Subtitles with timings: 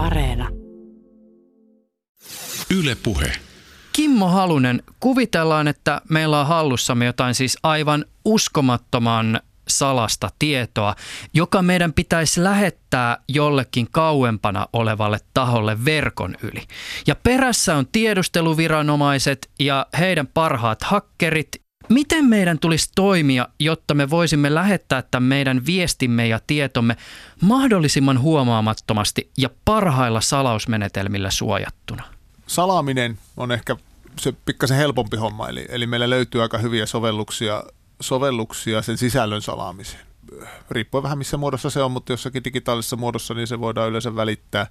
[0.00, 0.48] Areena.
[2.78, 3.32] Yle Puhe.
[3.92, 10.94] Kimmo Halunen, kuvitellaan, että meillä on hallussamme jotain siis aivan uskomattoman salasta tietoa,
[11.34, 16.62] joka meidän pitäisi lähettää jollekin kauempana olevalle taholle verkon yli.
[17.06, 21.69] Ja perässä on tiedusteluviranomaiset ja heidän parhaat hakkerit.
[21.90, 26.96] Miten meidän tulisi toimia, jotta me voisimme lähettää tämän meidän viestimme ja tietomme
[27.42, 32.02] mahdollisimman huomaamattomasti ja parhailla salausmenetelmillä suojattuna?
[32.46, 33.76] Salaaminen on ehkä
[34.18, 37.62] se pikkasen helpompi homma, eli, eli meillä löytyy aika hyviä sovelluksia
[38.00, 40.06] sovelluksia sen sisällön salaamiseen.
[40.70, 44.66] Riippuen vähän missä muodossa se on, mutta jossakin digitaalisessa muodossa niin se voidaan yleensä välittää,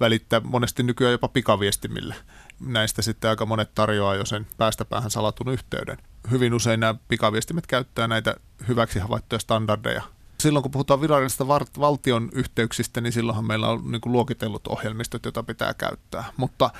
[0.00, 2.14] välittää monesti nykyään jopa pikaviestimillä.
[2.60, 5.96] Näistä sitten aika monet tarjoaa jo sen päästä päähän salatun yhteyden.
[6.30, 8.34] Hyvin usein nämä pikaviestimet käyttää näitä
[8.68, 10.02] hyväksi havaittuja standardeja,
[10.40, 11.48] silloin kun puhutaan virallisista
[11.80, 16.24] valtion yhteyksistä, niin silloinhan meillä on niin kuin luokitellut ohjelmistot, joita pitää käyttää.
[16.36, 16.70] Mutta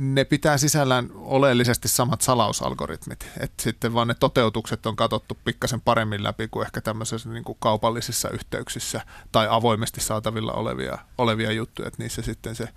[0.00, 3.28] ne pitää sisällään oleellisesti samat salausalgoritmit.
[3.40, 7.58] Et sitten vaan ne toteutukset on katsottu pikkasen paremmin läpi kuin ehkä tämmöisissä niin kuin
[7.60, 9.00] kaupallisissa yhteyksissä
[9.32, 11.88] tai avoimesti saatavilla olevia, olevia juttuja.
[11.88, 12.68] Et niissä sitten se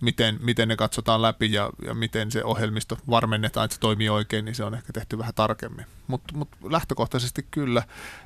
[0.00, 4.44] miten, miten ne katsotaan läpi ja, ja miten se ohjelmisto varmennetaan, että se toimii oikein,
[4.44, 5.86] niin se on ehkä tehty vähän tarkemmin.
[6.06, 7.82] Mutta mut lähtökohtaisesti kyllä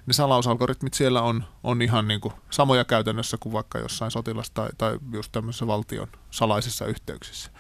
[0.07, 4.69] ne salausalgoritmit siellä on, on ihan niin kuin samoja käytännössä kuin vaikka jossain sotilas- tai,
[4.79, 7.51] tai just tämmöisessä valtion salaisissa yhteyksissä.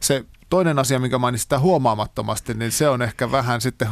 [0.00, 3.88] Se toinen asia, mikä mainitsin sitä huomaamattomasti, niin se on ehkä vähän sitten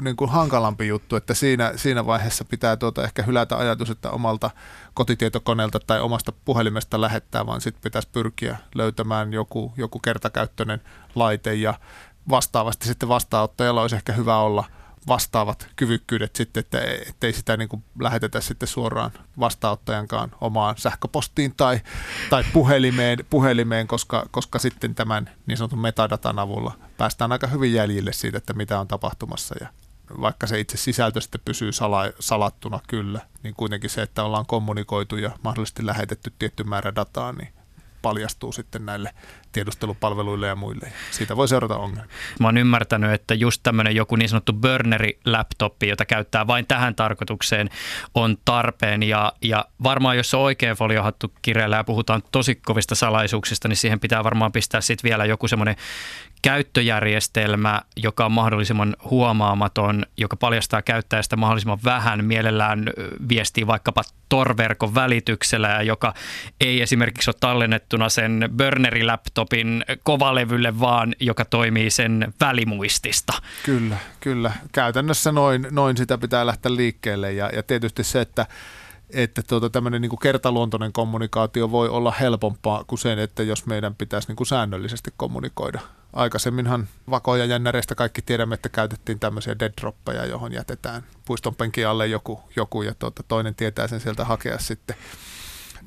[0.00, 4.50] niin kuin hankalampi juttu, että siinä, siinä vaiheessa pitää tuota ehkä hylätä ajatus, että omalta
[4.94, 10.80] kotitietokoneelta tai omasta puhelimesta lähettää, vaan sitten pitäisi pyrkiä löytämään joku, joku kertakäyttöinen
[11.14, 11.74] laite ja
[12.28, 14.64] vastaavasti sitten vastaanottajalla olisi ehkä hyvä olla–
[15.06, 21.80] vastaavat kyvykkyydet sitten, että ei sitä niin kuin lähetetä sitten suoraan vastaanottajankaan omaan sähköpostiin tai,
[22.30, 28.12] tai puhelimeen, puhelimeen koska, koska sitten tämän niin sanotun metadatan avulla päästään aika hyvin jäljille
[28.12, 29.54] siitä, että mitä on tapahtumassa.
[29.60, 29.68] Ja
[30.20, 35.16] vaikka se itse sisältö sitten pysyy sala, salattuna kyllä, niin kuitenkin se, että ollaan kommunikoitu
[35.16, 37.48] ja mahdollisesti lähetetty tietty määrä dataa, niin
[38.02, 39.14] paljastuu sitten näille
[39.52, 40.92] tiedustelupalveluille ja muille.
[41.10, 42.04] Siitä voi seurata ongelmia.
[42.40, 47.70] Mä oon ymmärtänyt, että just tämmöinen joku niin sanottu burneri-laptoppi, jota käyttää vain tähän tarkoitukseen,
[48.14, 49.02] on tarpeen.
[49.02, 54.00] Ja, ja varmaan jos se oikein foliohattu kirjailla ja puhutaan tosi kovista salaisuuksista, niin siihen
[54.00, 55.76] pitää varmaan pistää sitten vielä joku semmoinen
[56.42, 62.90] käyttöjärjestelmä, joka on mahdollisimman huomaamaton, joka paljastaa käyttäjästä mahdollisimman vähän, mielellään
[63.28, 66.14] viestii vaikkapa torverkon välityksellä ja joka
[66.60, 69.41] ei esimerkiksi ole tallennettuna sen burneri-laptopin
[70.02, 73.32] kovalevylle, vaan joka toimii sen välimuistista.
[73.64, 74.52] Kyllä, kyllä.
[74.72, 78.46] Käytännössä noin, noin sitä pitää lähteä liikkeelle ja, ja tietysti se, että
[79.12, 84.28] että tuota, tämmöinen niin kertaluontoinen kommunikaatio voi olla helpompaa kuin se, että jos meidän pitäisi
[84.28, 85.80] niin kuin säännöllisesti kommunikoida.
[86.12, 92.06] Aikaisemminhan vakoja jännäreistä kaikki tiedämme, että käytettiin tämmöisiä dead droppeja, johon jätetään puiston penkin alle
[92.06, 94.96] joku, joku ja tuota, toinen tietää sen sieltä hakea sitten.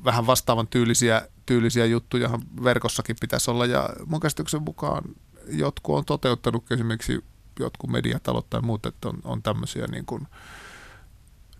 [0.04, 2.30] Vähän vastaavan tyylisiä, tyylisiä juttuja
[2.64, 5.04] verkossakin pitäisi olla ja mun käsityksen mukaan
[5.48, 7.24] jotkut on toteuttanut esimerkiksi
[7.60, 10.28] jotkut mediatalot tai muut, että on, on tämmöisiä niin kuin,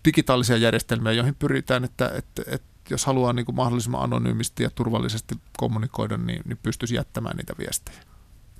[0.05, 5.35] digitaalisia järjestelmiä, joihin pyritään, että, että, että jos haluaa niin kuin mahdollisimman anonyymisti ja turvallisesti
[5.57, 7.97] kommunikoida, niin, niin pystyisi jättämään niitä viestejä.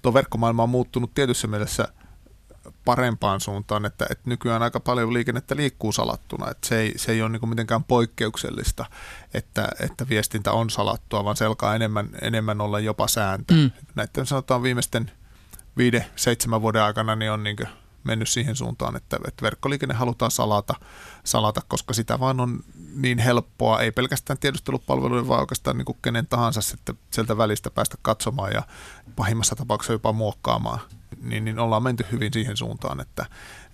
[0.01, 1.87] Tuo verkkomaailma on muuttunut tietyssä mielessä
[2.85, 6.51] parempaan suuntaan, että, että nykyään aika paljon liikennettä liikkuu salattuna.
[6.51, 8.85] Että se, ei, se ei ole niin mitenkään poikkeuksellista,
[9.33, 13.53] että, että viestintä on salattua, vaan se alkaa enemmän, enemmän olla jopa sääntö.
[13.53, 13.71] Mm.
[13.95, 15.11] Näiden sanotaan viimeisten
[15.77, 17.57] viiden, seitsemän vuoden aikana niin on niin
[18.03, 20.73] mennyt siihen suuntaan, että, että verkkoliikenne halutaan salata,
[21.23, 22.59] salata, koska sitä vaan on
[22.95, 27.97] niin helppoa, ei pelkästään tiedustelupalveluiden, vaan oikeastaan niin kuin kenen tahansa sitten sieltä välistä päästä
[28.01, 28.63] katsomaan ja
[29.15, 30.79] pahimmassa tapauksessa jopa muokkaamaan.
[31.21, 33.25] Niin, niin ollaan menty hyvin siihen suuntaan, että,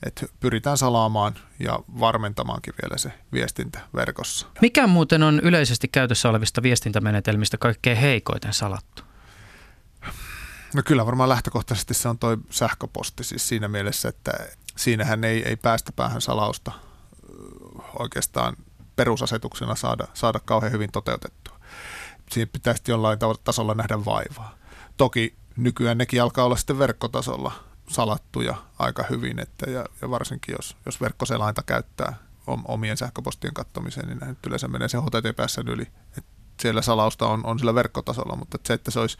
[0.05, 4.47] että pyritään salaamaan ja varmentamaankin vielä se viestintä verkossa.
[4.61, 9.03] Mikä muuten on yleisesti käytössä olevista viestintämenetelmistä kaikkein heikoiten salattu?
[10.73, 14.31] No kyllä varmaan lähtökohtaisesti se on toi sähköposti siis siinä mielessä, että
[14.77, 16.71] siinähän ei, ei päästä päähän salausta
[17.99, 18.55] oikeastaan
[18.95, 21.59] perusasetuksena saada, saada kauhean hyvin toteutettua.
[22.31, 24.55] Siinä pitäisi jollain tasolla nähdä vaivaa.
[24.97, 27.51] Toki nykyään nekin alkaa olla sitten verkkotasolla
[27.89, 32.13] salattuja aika hyvin, että ja, ja varsinkin jos, jos verkkoselainta käyttää
[32.65, 35.87] omien sähköpostien kattomiseen, niin näin yleensä menee se HTTPS yli.
[36.17, 36.25] Et
[36.61, 39.17] siellä salausta on, on sillä verkkotasolla, mutta se, että se olisi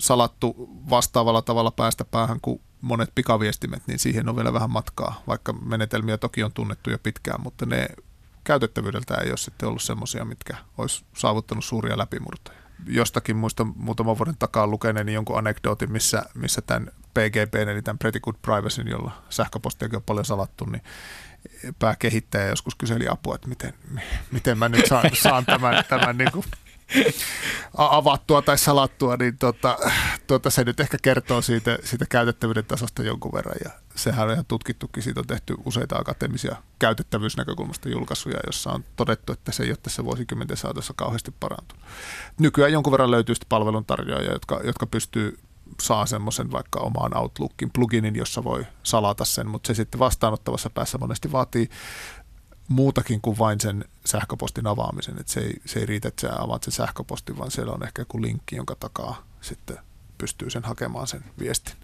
[0.00, 5.52] salattu vastaavalla tavalla päästä päähän kuin monet pikaviestimet, niin siihen on vielä vähän matkaa, vaikka
[5.52, 7.88] menetelmiä toki on tunnettu jo pitkään, mutta ne
[8.44, 12.61] käytettävyydeltä ei ole sitten ollut semmoisia, mitkä olisi saavuttanut suuria läpimurtoja.
[12.86, 18.20] Jostakin muista muutaman vuoden takaa lukeneeni jonkun anekdootin, missä, missä tämän PGP, eli tämän Pretty
[18.20, 20.82] Good Privacy, jolla sähköpostiakin on paljon salattu, niin
[21.78, 23.74] pääkehittäjä joskus kyseli apua, että miten,
[24.32, 26.44] miten mä nyt saan, saan tämän, tämän niin kuin
[27.76, 29.78] avattua tai salattua, niin tota,
[30.26, 33.56] tota, se nyt ehkä kertoo siitä, siitä käytettävyyden tasosta jonkun verran.
[33.64, 39.32] Ja sehän on ihan tutkittukin, siitä on tehty useita akateemisia käytettävyysnäkökulmasta julkaisuja, jossa on todettu,
[39.32, 41.84] että se ei ole tässä vuosikymmenten saatossa kauheasti parantunut.
[42.38, 45.38] Nykyään jonkun verran löytyy palveluntarjoajia, jotka, jotka pystyy
[45.80, 50.98] saa semmoisen vaikka omaan Outlookin pluginin, jossa voi salata sen, mutta se sitten vastaanottavassa päässä
[50.98, 51.68] monesti vaatii
[52.72, 55.18] muutakin kuin vain sen sähköpostin avaamisen.
[55.20, 58.02] Et se, ei, se ei riitä, että sä avaat sen sähköpostin, vaan siellä on ehkä
[58.02, 59.78] joku linkki, jonka takaa sitten
[60.18, 61.74] pystyy sen hakemaan sen viestin.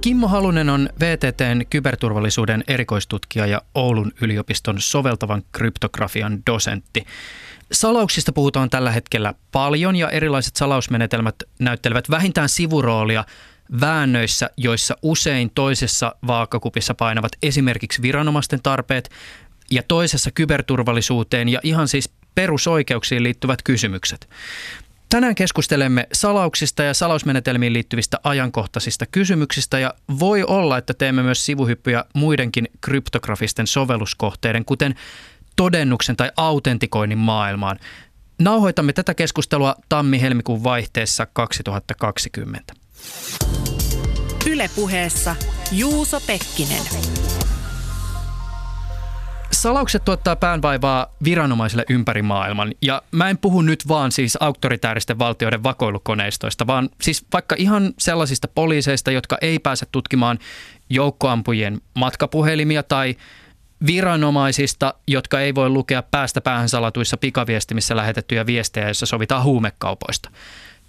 [0.00, 7.06] Kimmo Halunen on VTTn kyberturvallisuuden erikoistutkija ja Oulun yliopiston soveltavan kryptografian dosentti.
[7.72, 13.24] Salauksista puhutaan tällä hetkellä paljon ja erilaiset salausmenetelmät näyttelevät vähintään sivuroolia
[13.80, 19.10] väännöissä, joissa usein toisessa vaakakupissa painavat esimerkiksi viranomaisten tarpeet
[19.70, 24.28] ja toisessa kyberturvallisuuteen ja ihan siis perusoikeuksiin liittyvät kysymykset.
[25.08, 32.04] Tänään keskustelemme salauksista ja salausmenetelmiin liittyvistä ajankohtaisista kysymyksistä ja voi olla, että teemme myös sivuhyppyjä
[32.14, 34.94] muidenkin kryptografisten sovelluskohteiden, kuten
[35.56, 37.78] todennuksen tai autentikoinnin maailmaan.
[38.38, 42.74] Nauhoitamme tätä keskustelua tammi-helmikuun vaihteessa 2020.
[44.50, 45.36] Ylepuheessa
[45.72, 46.82] Juuso Pekkinen.
[49.52, 52.72] Salaukset tuottaa päänvaivaa viranomaisille ympäri maailman.
[52.82, 58.48] Ja mä en puhu nyt vaan siis auktoritääristen valtioiden vakoilukoneistoista, vaan siis vaikka ihan sellaisista
[58.48, 60.38] poliiseista, jotka ei pääse tutkimaan
[60.90, 63.16] joukkoampujien matkapuhelimia tai
[63.86, 70.30] viranomaisista, jotka ei voi lukea päästä päähän salatuissa pikaviestimissä lähetettyjä viestejä, joissa sovitaan huumekaupoista.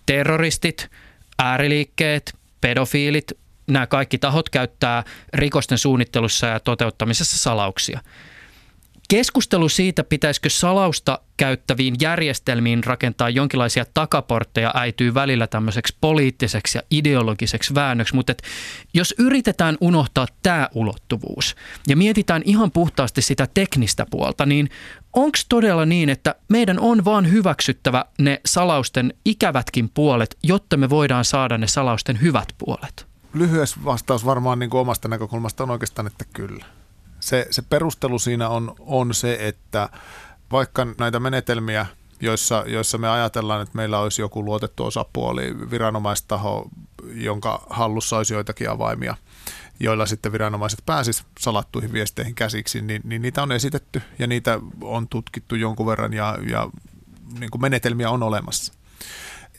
[0.06, 0.89] Terroristit,
[1.39, 3.31] ääriliikkeet, pedofiilit,
[3.67, 5.03] nämä kaikki tahot käyttää
[5.33, 7.99] rikosten suunnittelussa ja toteuttamisessa salauksia.
[9.09, 17.75] Keskustelu siitä, pitäisikö salausta käyttäviin järjestelmiin rakentaa jonkinlaisia takaportteja, äityy välillä tämmöiseksi poliittiseksi ja ideologiseksi
[17.75, 18.43] väännöksi, mutta et
[18.93, 21.55] jos yritetään unohtaa tämä ulottuvuus
[21.87, 24.69] ja mietitään ihan puhtaasti sitä teknistä puolta, niin
[25.13, 31.25] onko todella niin, että meidän on vaan hyväksyttävä ne salausten ikävätkin puolet, jotta me voidaan
[31.25, 33.06] saada ne salausten hyvät puolet?
[33.37, 36.65] Lyhyes vastaus varmaan niin kuin omasta näkökulmasta on oikeastaan, että kyllä
[37.19, 39.89] se, se perustelu siinä on, on se, että
[40.51, 41.85] vaikka näitä menetelmiä,
[42.21, 46.69] joissa, joissa me ajatellaan, että meillä olisi joku luotettu osapuoli, viranomaistaho,
[47.13, 49.15] jonka hallussa olisi joitakin avaimia,
[49.79, 55.07] joilla sitten viranomaiset pääsisivät salattuihin viesteihin käsiksi, niin, niin niitä on esitetty ja niitä on
[55.07, 56.69] tutkittu jonkun verran ja, ja
[57.39, 58.73] niin kuin menetelmiä on olemassa.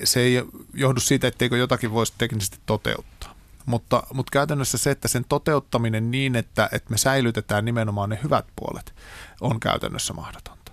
[0.05, 0.45] Se ei
[0.75, 3.28] johdu siitä, etteikö jotakin voisi teknisesti toteuttaa.
[3.69, 8.47] Mutta, mutta käytännössä se, että sen toteuttaminen niin, että, että me säilytetään nimenomaan ne hyvät
[8.57, 8.95] puolet,
[9.41, 10.73] on käytännössä mahdotonta.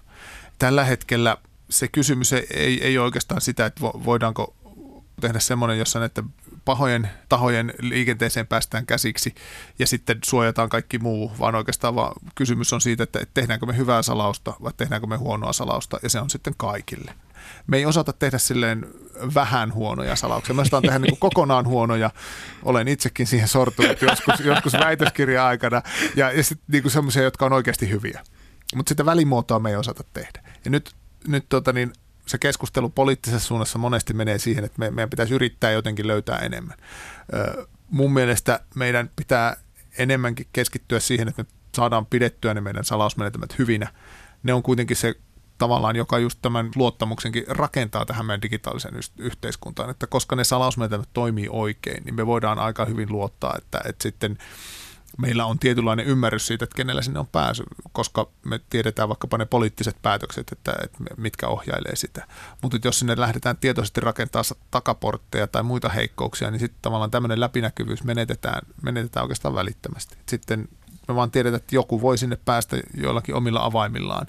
[0.59, 1.37] Tällä hetkellä
[1.69, 4.55] se kysymys ei, ei ole oikeastaan sitä, että voidaanko
[5.21, 6.25] tehdä semmoinen, jossa näiden
[6.65, 9.35] pahojen tahojen liikenteeseen päästään käsiksi
[9.79, 14.01] ja sitten suojataan kaikki muu, vaan oikeastaan vaan kysymys on siitä, että tehdäänkö me hyvää
[14.01, 17.15] salausta vai tehdäänkö me huonoa salausta ja se on sitten kaikille.
[17.67, 18.85] Me ei osata tehdä silleen
[19.33, 20.55] vähän huonoja salauksia.
[20.55, 22.09] Mä osaan tehdä niin kokonaan huonoja.
[22.63, 25.81] Olen itsekin siihen sortunut joskus, joskus väitöskirja-aikana
[26.15, 28.21] ja, ja sitten niin semmoisia, jotka on oikeasti hyviä.
[28.75, 30.41] Mutta sitä välimuotoa me ei osata tehdä.
[30.65, 30.95] Ja nyt,
[31.27, 31.93] nyt tota niin,
[32.25, 36.77] se keskustelu poliittisessa suunnassa monesti menee siihen, että me, meidän pitäisi yrittää jotenkin löytää enemmän.
[37.33, 39.57] Ö, mun mielestä meidän pitää
[39.97, 43.87] enemmänkin keskittyä siihen, että me saadaan pidettyä ne meidän salausmenetelmät hyvinä.
[44.43, 45.15] Ne on kuitenkin se
[45.57, 51.47] tavallaan, joka just tämän luottamuksenkin rakentaa tähän meidän digitaaliseen yhteiskuntaan, että koska ne salausmenetelmät toimii
[51.49, 54.37] oikein, niin me voidaan aika hyvin luottaa, että, että sitten
[55.17, 59.45] meillä on tietynlainen ymmärrys siitä, että kenellä sinne on pääsy, koska me tiedetään vaikkapa ne
[59.45, 62.27] poliittiset päätökset, että, että mitkä ohjailee sitä.
[62.61, 68.03] Mutta jos sinne lähdetään tietoisesti rakentaa takaportteja tai muita heikkouksia, niin sitten tavallaan tämmöinen läpinäkyvyys
[68.03, 70.17] menetetään, menetetään oikeastaan välittömästi.
[70.29, 70.67] Sitten
[71.07, 74.27] me vaan tiedetään, että joku voi sinne päästä joillakin omilla avaimillaan,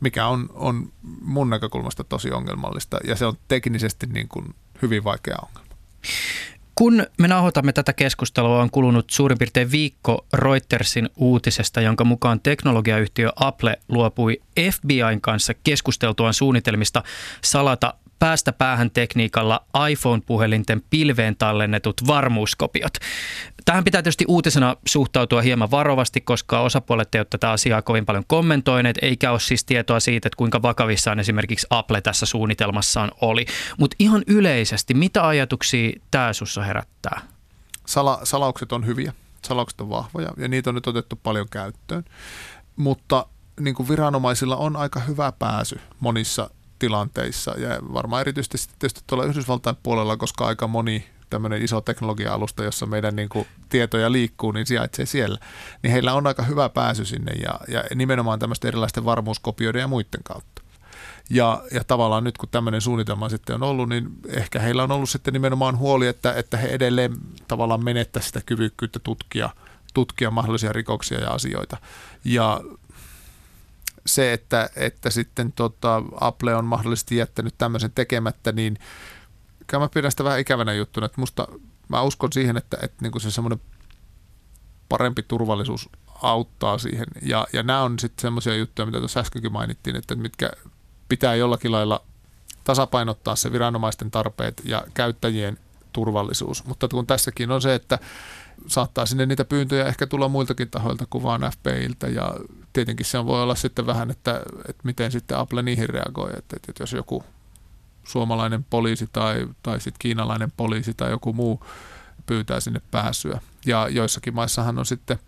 [0.00, 5.36] mikä on, on mun näkökulmasta tosi ongelmallista ja se on teknisesti niin kuin hyvin vaikea
[5.42, 5.66] ongelma.
[6.74, 13.30] Kun me nauhoitamme tätä keskustelua, on kulunut suurin piirtein viikko Reutersin uutisesta, jonka mukaan teknologiayhtiö
[13.36, 14.40] Apple luopui
[14.72, 17.02] FBIn kanssa keskusteltuaan suunnitelmista
[17.44, 22.92] salata päästä päähän tekniikalla iPhone-puhelinten pilveen tallennetut varmuuskopiot.
[23.64, 28.98] Tähän pitää tietysti uutisena suhtautua hieman varovasti, koska osapuolet eivät tätä asiaa kovin paljon kommentoineet,
[29.02, 33.46] eikä ole siis tietoa siitä, että kuinka vakavissaan esimerkiksi Apple tässä suunnitelmassaan oli.
[33.78, 37.20] Mutta ihan yleisesti, mitä ajatuksia tämä sussa herättää?
[37.86, 42.04] Sala, salaukset on hyviä, salaukset on vahvoja ja niitä on nyt otettu paljon käyttöön,
[42.76, 43.26] mutta
[43.60, 49.76] niin kuin viranomaisilla on aika hyvä pääsy monissa tilanteissa ja varmaan erityisesti tietysti tuolla Yhdysvaltain
[49.82, 55.06] puolella, koska aika moni tämmöinen iso teknologia-alusta, jossa meidän niin kuin tietoja liikkuu, niin sijaitsee
[55.06, 55.38] siellä.
[55.82, 60.22] Niin heillä on aika hyvä pääsy sinne ja, ja nimenomaan tämmöisten erilaisten varmuuskopioiden ja muiden
[60.24, 60.62] kautta.
[61.30, 65.10] Ja, ja tavallaan nyt kun tämmöinen suunnitelma sitten on ollut, niin ehkä heillä on ollut
[65.10, 67.16] sitten nimenomaan huoli, että, että he edelleen
[67.48, 69.50] tavallaan menettävät sitä kyvykkyyttä tutkia,
[69.94, 71.76] tutkia mahdollisia rikoksia ja asioita.
[72.24, 72.60] Ja
[74.06, 78.78] se, että, että sitten tota Apple on mahdollisesti jättänyt tämmöisen tekemättä, niin
[79.66, 81.48] kyllä mä pidän sitä vähän ikävänä juttuna, että musta
[81.88, 83.60] mä uskon siihen, että, että niin kuin se semmoinen
[84.88, 85.88] parempi turvallisuus
[86.22, 87.06] auttaa siihen.
[87.22, 90.50] Ja, ja nämä on sitten semmoisia juttuja, mitä tuossa äskenkin mainittiin, että mitkä
[91.08, 92.02] pitää jollakin lailla
[92.64, 95.58] tasapainottaa se viranomaisten tarpeet ja käyttäjien
[95.92, 96.64] turvallisuus.
[96.64, 97.98] Mutta kun tässäkin on se, että
[98.66, 102.34] saattaa sinne niitä pyyntöjä ehkä tulla muiltakin tahoilta kuin vaan FBIltä ja
[102.72, 106.82] tietenkin se voi olla sitten vähän, että, että miten sitten Apple niihin reagoi, että, että
[106.82, 107.24] jos joku
[108.04, 111.66] suomalainen poliisi tai, tai sitten kiinalainen poliisi tai joku muu
[112.26, 113.40] pyytää sinne pääsyä.
[113.66, 115.18] Ja joissakin maissahan on sitten,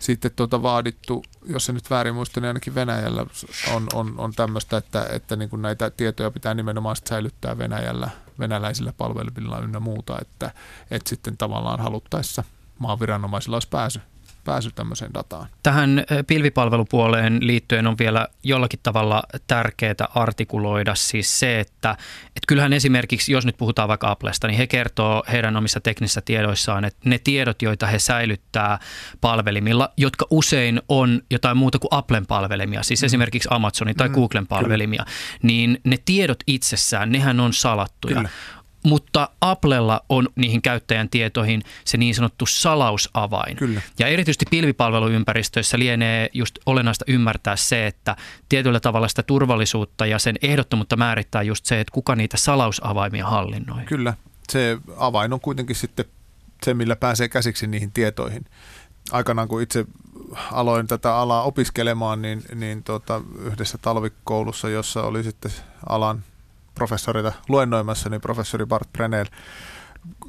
[0.00, 3.26] sitten tuota vaadittu, jos se nyt väärin muista, niin ainakin Venäjällä
[3.74, 8.92] on, on, on tämmöistä, että, että niin kuin näitä tietoja pitää nimenomaan säilyttää Venäjällä, venäläisillä
[8.92, 10.50] palvelimilla ynnä muuta, että,
[10.90, 12.44] että sitten tavallaan haluttaessa
[12.78, 14.00] maan viranomaisilla olisi pääsy
[14.44, 15.46] pääsy tämmöiseen dataan.
[15.62, 21.90] Tähän pilvipalvelupuoleen liittyen on vielä jollakin tavalla tärkeää artikuloida siis se, että,
[22.26, 26.84] että kyllähän esimerkiksi, jos nyt puhutaan vaikka Applesta, niin he kertoo heidän omissa teknisissä tiedoissaan,
[26.84, 28.78] että ne tiedot, joita he säilyttää
[29.20, 33.06] palvelimilla, jotka usein on jotain muuta kuin Applen palvelimia, siis mm.
[33.06, 35.38] esimerkiksi Amazonin tai mm, Googlen palvelimia, kyllä.
[35.42, 38.14] niin ne tiedot itsessään, nehän on salattuja.
[38.14, 38.30] Kyllä
[38.84, 43.56] mutta Applella on niihin käyttäjän tietoihin se niin sanottu salausavain.
[43.56, 43.80] Kyllä.
[43.98, 48.16] Ja erityisesti pilvipalveluympäristöissä lienee just olennaista ymmärtää se, että
[48.48, 53.84] tietyllä tavalla sitä turvallisuutta ja sen ehdottomuutta määrittää just se, että kuka niitä salausavaimia hallinnoi.
[53.84, 54.14] Kyllä,
[54.48, 56.04] se avain on kuitenkin sitten
[56.64, 58.44] se, millä pääsee käsiksi niihin tietoihin.
[59.12, 59.86] Aikanaan kun itse
[60.52, 65.52] aloin tätä alaa opiskelemaan, niin, niin tuota, yhdessä talvikoulussa, jossa oli sitten
[65.88, 66.24] alan
[66.80, 69.26] professorita luennoimassa, niin professori Bart Brenel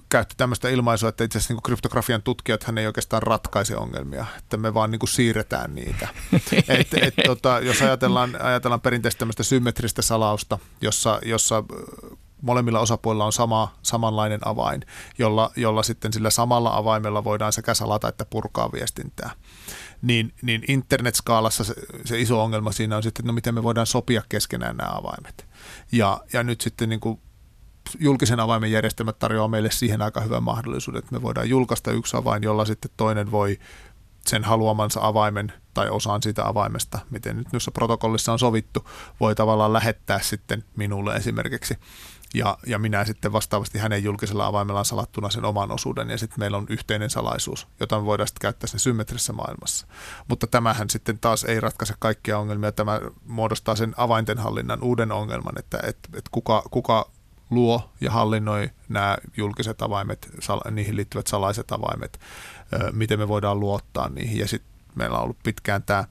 [0.10, 4.58] käytti tämmöistä ilmaisua, että itse asiassa niin kryptografian tutkijat hän ei oikeastaan ratkaise ongelmia, että
[4.58, 6.08] me vaan niin kuin siirretään niitä.
[6.68, 11.64] et, et, tota, jos ajatellaan, ajatellaan perinteistä tämmöistä symmetristä salausta, jossa, jossa
[12.42, 14.86] molemmilla osapuolilla on sama, samanlainen avain,
[15.18, 19.32] jolla, jolla sitten sillä samalla avaimella voidaan sekä salata että purkaa viestintää.
[20.02, 21.74] Niin, niin internetskaalassa se,
[22.06, 25.51] se iso ongelma siinä on sitten, että no miten me voidaan sopia keskenään nämä avaimet.
[25.92, 27.20] Ja, ja nyt sitten niin kuin
[28.00, 32.44] julkisen avaimen järjestelmät tarjoaa meille siihen aika hyvän mahdollisuuden, että me voidaan julkaista yksi avain,
[32.44, 33.60] jolla sitten toinen voi
[34.28, 39.74] sen haluamansa avaimen tai osaan siitä avaimesta, miten nyt noissa protokollissa on sovittu, voi tavallaan
[39.74, 41.78] lähettää sitten minulle esimerkiksi
[42.34, 46.58] ja, ja minä sitten vastaavasti hänen julkisella avaimellaan salattuna sen oman osuuden ja sitten meillä
[46.58, 49.88] on yhteinen salaisuus, jota me voidaan sitten käyttää sen symmetrisessä maailmassa.
[50.28, 55.60] Mutta tämähän sitten taas ei ratkaise kaikkia ongelmia, tämä muodostaa sen avainten hallinnan uuden ongelman,
[55.60, 57.10] että et, et kuka, kuka
[57.50, 60.30] luo ja hallinnoi nämä julkiset avaimet,
[60.72, 62.20] niihin liittyvät salaiset avaimet,
[62.92, 66.06] miten me voidaan luottaa niihin ja sitten meillä on ollut pitkään tämä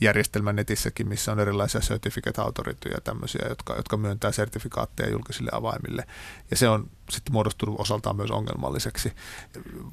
[0.00, 6.04] järjestelmä netissäkin, missä on erilaisia certificate authority ja tämmöisiä, jotka, jotka myöntää sertifikaatteja julkisille avaimille.
[6.50, 9.12] Ja se on sitten muodostunut osaltaan myös ongelmalliseksi.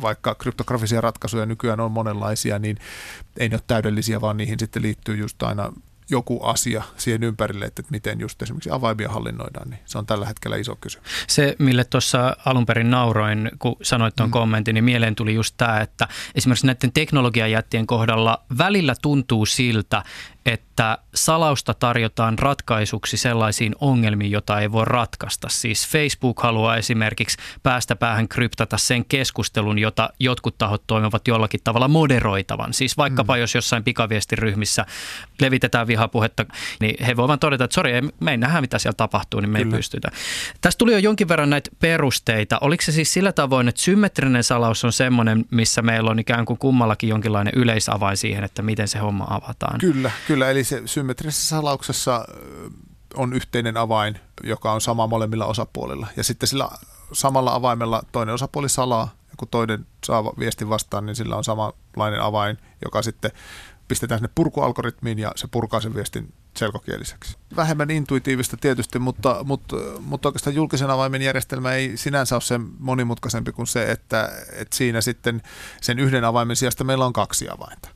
[0.02, 2.78] Vaikka kryptografisia ratkaisuja nykyään on monenlaisia, niin
[3.38, 5.74] ei ne ole täydellisiä, vaan niihin sitten liittyy just aina
[6.10, 10.58] joku asia siihen ympärille, että miten just esimerkiksi avaimia hallinnoidaan, niin se on tällä hetkellä
[10.58, 11.08] iso kysymys.
[11.28, 14.32] Se, mille tuossa alun perin nauroin, kun sanoit tuon mm.
[14.32, 20.04] kommentin, niin mieleen tuli just tämä, että esimerkiksi näiden teknologiajättien kohdalla välillä tuntuu siltä,
[20.46, 25.48] että salausta tarjotaan ratkaisuksi sellaisiin ongelmiin, joita ei voi ratkaista.
[25.50, 31.88] Siis Facebook haluaa esimerkiksi päästä päähän kryptata sen keskustelun, jota jotkut tahot toimivat jollakin tavalla
[31.88, 32.74] moderoitavan.
[32.74, 33.40] Siis vaikkapa mm.
[33.40, 34.86] jos jossain pikaviestiryhmissä
[35.42, 36.46] levitetään vihapuhetta,
[36.80, 39.76] niin he voivat todeta, että sori, me ei nähdä mitä siellä tapahtuu, niin me Kyllä.
[39.76, 40.08] ei pystytä.
[40.62, 42.58] Tästä tuli jo jonkin verran näitä perusteita.
[42.62, 46.60] Oliko se siis sillä tavoin, että symmetrinen salaus on semmoinen, missä meillä on ikään kuin
[46.60, 49.80] kummallakin jonkinlainen yleisavain siihen, että miten se homma avataan?
[49.80, 50.35] Kyllä, kyllä.
[50.36, 52.26] Kyllä, eli se symmetrisessä salauksessa
[53.14, 56.08] on yhteinen avain, joka on sama molemmilla osapuolilla.
[56.18, 56.70] Ja sitten sillä
[57.14, 62.22] samalla avaimella toinen osapuoli salaa, ja kun toinen saa viestin vastaan, niin sillä on samanlainen
[62.22, 63.32] avain, joka sitten
[63.88, 67.38] pistetään sinne purkualgoritmiin ja se purkaa sen viestin selkokieliseksi.
[67.56, 73.52] Vähemmän intuitiivista tietysti, mutta, mutta, mutta oikeastaan julkisen avaimen järjestelmä ei sinänsä ole sen monimutkaisempi
[73.52, 75.42] kuin se, että, että siinä sitten
[75.82, 77.90] sen yhden avaimen sijasta meillä on kaksi avainta.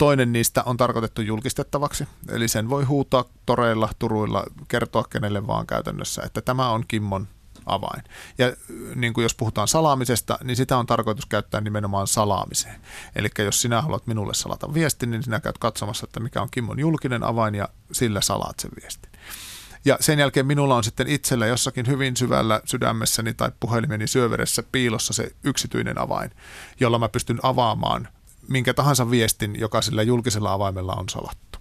[0.00, 6.22] Toinen niistä on tarkoitettu julkistettavaksi, eli sen voi huutaa toreilla, turuilla, kertoa kenelle vaan käytännössä,
[6.26, 7.28] että tämä on Kimmon
[7.66, 8.02] avain.
[8.38, 8.52] Ja
[8.94, 12.80] niin kuin jos puhutaan salaamisesta, niin sitä on tarkoitus käyttää nimenomaan salaamiseen.
[13.16, 16.78] Eli jos sinä haluat minulle salata viestin, niin sinä käyt katsomassa, että mikä on Kimmon
[16.78, 19.12] julkinen avain ja sillä salaat sen viestin.
[19.84, 25.12] Ja sen jälkeen minulla on sitten itsellä jossakin hyvin syvällä sydämessäni tai puhelimeni syöveressä piilossa
[25.12, 26.30] se yksityinen avain,
[26.80, 28.08] jolla mä pystyn avaamaan
[28.48, 31.58] minkä tahansa viestin, joka sillä julkisella avaimella on salattu.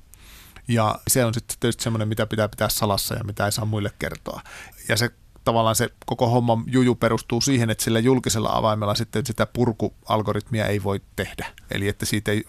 [0.67, 3.91] Ja se on sitten tietysti semmoinen, mitä pitää pitää salassa ja mitä ei saa muille
[3.99, 4.41] kertoa.
[4.89, 5.09] Ja se
[5.43, 10.83] tavallaan se koko homma juju perustuu siihen, että sillä julkisella avaimella sitten sitä purkualgoritmia ei
[10.83, 11.45] voi tehdä.
[11.71, 12.43] Eli että siitä ei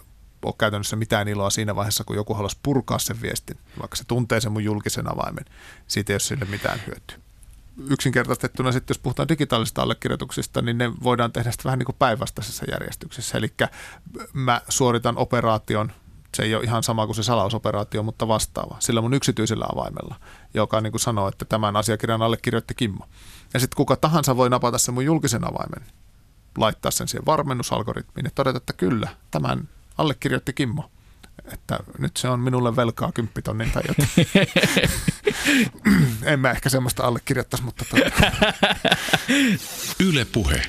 [0.44, 4.40] ole käytännössä mitään iloa siinä vaiheessa, kun joku haluaisi purkaa sen viestin, vaikka se tuntee
[4.40, 5.44] sen mun julkisen avaimen,
[5.86, 7.29] siitä ei ole sille mitään hyötyä.
[7.90, 12.66] Yksinkertaistettuna sitten, jos puhutaan digitaalisista allekirjoituksista, niin ne voidaan tehdä sitten vähän niin kuin päinvastaisessa
[12.70, 13.38] järjestyksessä.
[13.38, 13.54] Eli
[14.32, 15.92] mä suoritan operaation
[16.34, 18.76] se ei ole ihan sama kuin se salausoperaatio, mutta vastaava.
[18.78, 20.14] Sillä mun yksityisellä avaimella,
[20.54, 23.06] joka niin kuin sanoo, että tämän asiakirjan allekirjoitti Kimmo.
[23.54, 25.86] Ja sitten kuka tahansa voi napata sen mun julkisen avaimen,
[26.58, 29.68] laittaa sen siihen varmennusalgoritmiin ja todeta, että kyllä, tämän
[29.98, 30.90] allekirjoitti Kimmo.
[31.52, 34.10] Että nyt se on minulle velkaa kymppitonnin tai jotain.
[36.32, 37.84] en mä ehkä semmoista allekirjoittaisi, mutta...
[37.90, 38.32] Tuota.
[40.08, 40.62] Yle Puhe.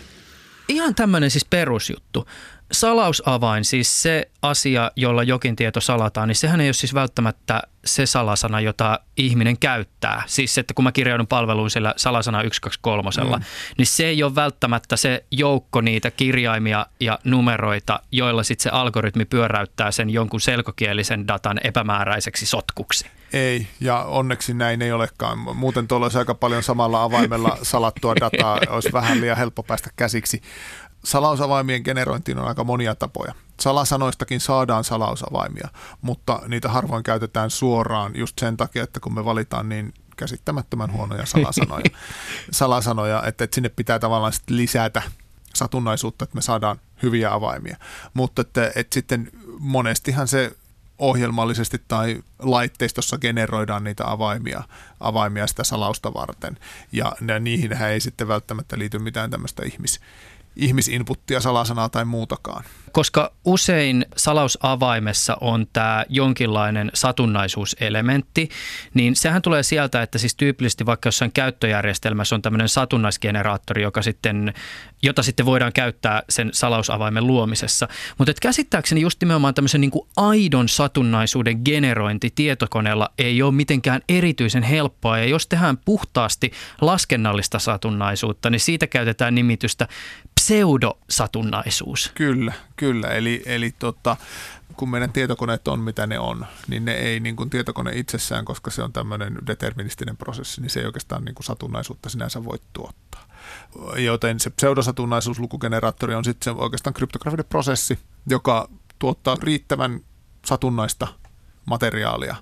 [0.67, 2.27] Ihan tämmöinen siis perusjuttu
[2.71, 8.05] salausavain, siis se asia, jolla jokin tieto salataan, niin sehän ei ole siis välttämättä se
[8.05, 10.23] salasana, jota ihminen käyttää.
[10.25, 13.43] Siis että kun mä kirjaudun palveluun sillä salasana 123, mm.
[13.77, 19.25] niin se ei ole välttämättä se joukko niitä kirjaimia ja numeroita, joilla sitten se algoritmi
[19.25, 23.05] pyöräyttää sen jonkun selkokielisen datan epämääräiseksi sotkuksi.
[23.33, 25.57] Ei, ja onneksi näin ei olekaan.
[25.57, 30.41] Muuten tuolla olisi aika paljon samalla avaimella salattua dataa, olisi vähän liian helppo päästä käsiksi
[31.03, 33.33] salausavaimien generointiin on aika monia tapoja.
[33.59, 35.67] Salasanoistakin saadaan salausavaimia,
[36.01, 41.25] mutta niitä harvoin käytetään suoraan just sen takia, että kun me valitaan niin käsittämättömän huonoja
[41.25, 41.85] salasanoja,
[42.51, 45.01] salasanoja että, että sinne pitää tavallaan sitten lisätä
[45.55, 47.77] satunnaisuutta, että me saadaan hyviä avaimia.
[48.13, 50.51] Mutta että, että sitten monestihan se
[51.01, 54.63] ohjelmallisesti tai laitteistossa generoidaan niitä avaimia,
[54.99, 56.57] avaimia sitä salausta varten.
[56.91, 59.99] Ja niihin ei sitten välttämättä liity mitään tämmöistä ihmis,
[60.55, 62.63] ihmisinputtia, salasanaa tai muutakaan.
[62.91, 68.49] Koska usein salausavaimessa on tämä jonkinlainen satunnaisuuselementti,
[68.93, 74.53] niin sehän tulee sieltä, että siis tyypillisesti vaikka jossain käyttöjärjestelmässä on tämmöinen satunnaisgeneraattori, joka sitten,
[75.03, 77.87] jota sitten voidaan käyttää sen salausavaimen luomisessa.
[78.17, 84.63] Mutta käsittääkseni just nimenomaan tämmöisen niin kuin aidon satunnaisuuden generointi tietokoneella ei ole mitenkään erityisen
[84.63, 85.17] helppoa.
[85.17, 86.51] Ja jos tehdään puhtaasti
[86.81, 89.87] laskennallista satunnaisuutta, niin siitä käytetään nimitystä
[90.41, 92.11] pseudosatunnaisuus.
[92.15, 93.07] Kyllä, kyllä.
[93.07, 94.17] Eli, eli tota,
[94.77, 98.71] kun meidän tietokoneet on mitä ne on, niin ne ei niin kuin tietokone itsessään, koska
[98.71, 103.27] se on tämmöinen deterministinen prosessi, niin se ei oikeastaan niin kuin satunnaisuutta sinänsä voi tuottaa.
[103.97, 109.99] Joten se pseudosatunnaisuuslukugeneraattori on sitten oikeastaan kryptografinen prosessi, joka tuottaa riittävän
[110.45, 111.07] satunnaista
[111.65, 112.35] materiaalia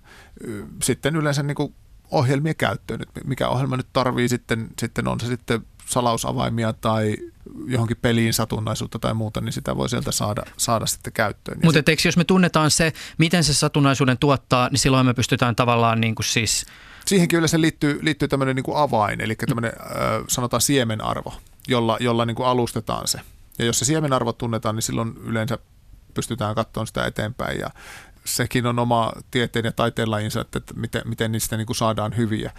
[0.84, 1.76] sitten yleensä niin kuin
[2.12, 3.00] ohjelmien käyttöön.
[3.26, 7.16] Mikä ohjelma nyt tarvii sitten, sitten on se sitten salausavaimia tai
[7.66, 11.60] johonkin peliin satunnaisuutta tai muuta, niin sitä voi sieltä saada, saada sitten käyttöön.
[11.64, 12.06] Mutta sit...
[12.06, 16.26] jos me tunnetaan se, miten se satunnaisuuden tuottaa, niin silloin me pystytään tavallaan niin kuin
[16.26, 16.66] siis...
[17.06, 21.34] Siihenkin yleensä liittyy, liittyy tämmöinen niin kuin avain, eli tämmöinen äh, sanotaan siemenarvo,
[21.68, 23.20] jolla, jolla niin kuin alustetaan se.
[23.60, 25.58] Ja jos se siemenarvo tunnetaan, niin silloin yleensä
[26.14, 27.70] pystytään katsomaan sitä eteenpäin ja
[28.26, 32.52] sekin on oma tieteen ja taiteen lajinsa, että miten, miten niistä niin kuin saadaan hyviä.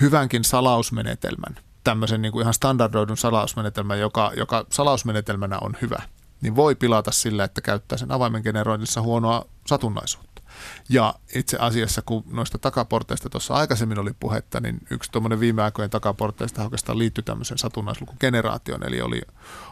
[0.00, 6.02] Hyvänkin salausmenetelmän tämmöisen niin kuin ihan standardoidun salausmenetelmän, joka, joka salausmenetelmänä on hyvä,
[6.40, 10.42] niin voi pilata sillä, että käyttää sen avaimen generoinnissa huonoa satunnaisuutta.
[10.88, 15.90] Ja itse asiassa, kun noista takaporteista tuossa aikaisemmin oli puhetta, niin yksi tuommoinen viime aikojen
[15.90, 19.20] takaporteista oikeastaan liittyi tämmöisen satunnaislukugeneraatioon, eli oli,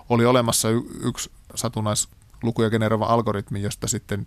[0.09, 4.27] oli olemassa y- yksi satunnaislukuja generoiva algoritmi, josta sitten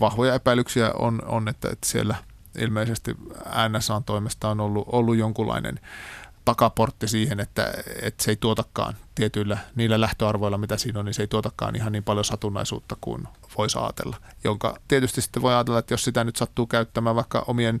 [0.00, 2.14] vahvoja epäilyksiä on, on että, että siellä
[2.58, 3.16] ilmeisesti
[3.68, 5.80] NSAn toimesta on ollut, ollut jonkunlainen
[6.44, 11.22] takaportti siihen, että, että se ei tuotakaan tietyillä niillä lähtöarvoilla, mitä siinä on, niin se
[11.22, 13.28] ei tuotakaan ihan niin paljon satunnaisuutta kuin
[13.58, 14.16] voisi ajatella.
[14.44, 17.80] Jonka tietysti sitten voi ajatella, että jos sitä nyt sattuu käyttämään vaikka omien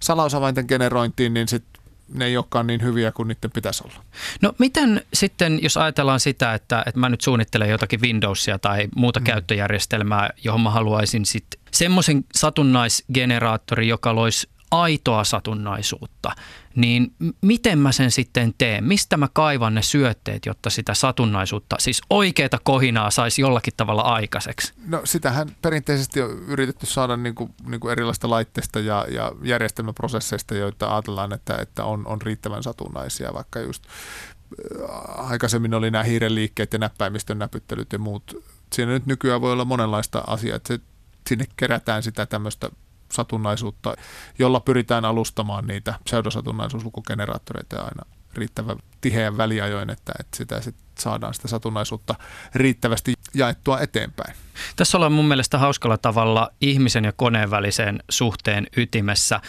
[0.00, 1.82] salausavainten generointiin, niin sitten
[2.14, 4.04] ne ei olekaan niin hyviä kuin niiden pitäisi olla.
[4.42, 9.20] No miten sitten, jos ajatellaan sitä, että, että mä nyt suunnittelen jotakin Windowsia tai muuta
[9.20, 9.24] mm.
[9.24, 16.30] käyttöjärjestelmää, johon mä haluaisin sitten semmoisen satunnaisgeneraattori, joka loisi aitoa satunnaisuutta,
[16.76, 18.84] niin miten mä sen sitten teen?
[18.84, 24.72] Mistä mä kaivan ne syötteet, jotta sitä satunnaisuutta, siis oikeita kohinaa saisi jollakin tavalla aikaiseksi?
[24.86, 30.54] No sitähän perinteisesti on yritetty saada niin kuin, niin kuin erilaista laitteista ja, ja järjestelmäprosesseista,
[30.54, 36.34] joita ajatellaan, että, että on, on riittävän satunnaisia, vaikka just äh, aikaisemmin oli nämä hiiren
[36.34, 38.44] liikkeet ja näppäimistön näpyttelyt ja muut.
[38.72, 40.80] Siinä nyt nykyään voi olla monenlaista asiaa, että se,
[41.28, 42.70] sinne kerätään sitä tämmöistä
[43.12, 43.94] satunnaisuutta,
[44.38, 48.02] jolla pyritään alustamaan niitä pseudosatunnaisuuslukugeneraattoreita aina
[48.34, 52.14] riittävän tiheän väliajoin, että, että sitä sit saadaan sitä satunnaisuutta
[52.54, 54.34] riittävästi jaettua eteenpäin.
[54.76, 59.40] Tässä ollaan mun mielestä hauskalla tavalla ihmisen ja koneen välisen suhteen ytimessä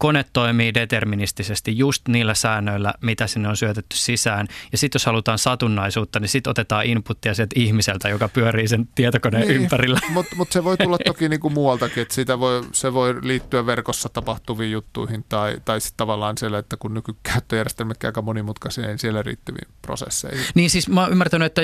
[0.00, 4.46] kone toimii deterministisesti just niillä säännöillä, mitä sinne on syötetty sisään.
[4.72, 9.48] Ja sitten jos halutaan satunnaisuutta, niin sitten otetaan inputtia sieltä ihmiseltä, joka pyörii sen tietokoneen
[9.48, 10.00] niin, ympärillä.
[10.08, 14.08] Mutta mut se voi tulla toki niinku muualtakin, että sitä voi, se voi liittyä verkossa
[14.08, 19.68] tapahtuviin juttuihin tai, tai sitten tavallaan siellä, että kun nykykäyttöjärjestelmät aika monimutkaisia, niin siellä riittäviin
[19.82, 20.44] prosesseihin.
[20.54, 21.62] Niin siis mä oon ymmärtänyt, että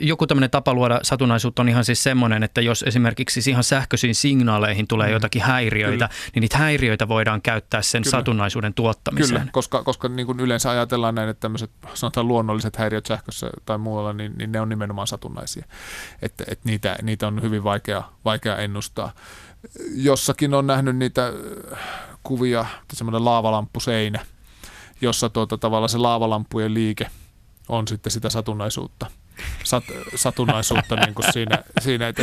[0.00, 4.14] joku tämmöinen tapa luoda satunnaisuutta on ihan siis semmoinen, että jos esimerkiksi siis ihan sähköisiin
[4.14, 5.12] signaaleihin tulee mm.
[5.12, 6.08] jotakin häiriöitä, Kyllä.
[6.34, 8.10] niin niitä häiriöitä voidaan käyttää sen Kyllä.
[8.10, 9.40] satunnaisuuden tuottamiseen.
[9.40, 13.78] Kyllä, koska, koska niin kuin yleensä ajatellaan näin, että tämmöiset sanotaan luonnolliset häiriöt sähkössä tai
[13.78, 15.64] muualla, niin, niin ne on nimenomaan satunnaisia.
[16.22, 19.12] Että, että niitä, niitä on hyvin vaikea, vaikea ennustaa.
[19.94, 21.32] Jossakin on nähnyt niitä
[21.72, 21.78] äh,
[22.22, 24.26] kuvia, semmoinen laavalampuseinä,
[25.00, 27.06] jossa tuota, tavallaan se laavalampujen liike
[27.68, 29.06] on sitten sitä satunnaisuutta
[29.64, 29.84] sat,
[30.14, 32.22] satunnaisuutta niin kuin siinä, siinä että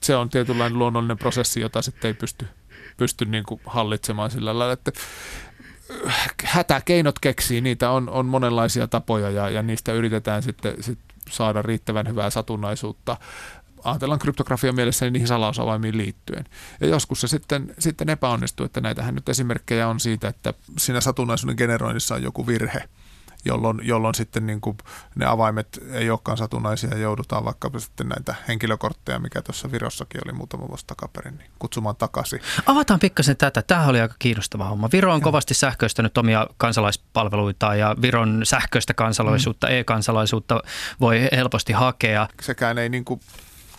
[0.00, 2.48] se on tietynlainen luonnollinen prosessi, jota sitten ei pysty
[2.96, 4.92] pysty niin kuin hallitsemaan sillä lailla, että
[6.06, 10.98] äh, hätäkeinot keksii, niitä on, on monenlaisia tapoja ja, ja niistä yritetään sitten sit
[11.30, 13.16] saada riittävän hyvää satunnaisuutta
[13.84, 16.44] ajatellaan kryptografia mielessä niin niihin salausavaimiin liittyen.
[16.80, 21.56] Ja joskus se sitten, sitten epäonnistuu, että näitähän nyt esimerkkejä on siitä, että siinä satunnaisuuden
[21.58, 22.88] generoinnissa on joku virhe
[23.44, 24.76] jolloin, jolloin sitten niin kuin
[25.14, 30.32] ne avaimet ei olekaan satunnaisia ja joudutaan vaikka sitten näitä henkilökortteja, mikä tuossa Virossakin oli
[30.32, 32.40] muutama vuosi takaperin, niin kutsumaan takaisin.
[32.66, 33.62] Avataan pikkasen tätä.
[33.62, 34.88] Tämä oli aika kiinnostava homma.
[34.92, 39.72] Viro on kovasti sähköistänyt omia kansalaispalveluita ja Viron sähköistä kansalaisuutta, mm.
[39.72, 40.62] e-kansalaisuutta
[41.00, 42.28] voi helposti hakea.
[42.42, 43.20] Sekään ei niin kuin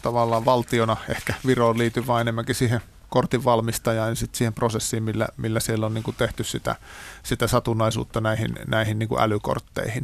[0.02, 5.28] tavallaan valtiona ehkä Viroon liity, vaan enemmänkin siihen kortin valmistaja ja sitten siihen prosessiin, millä,
[5.38, 6.76] millä siellä on niin kuin tehty sitä,
[7.24, 10.04] sitä satunnaisuutta näihin, näihin niin kuin älykortteihin.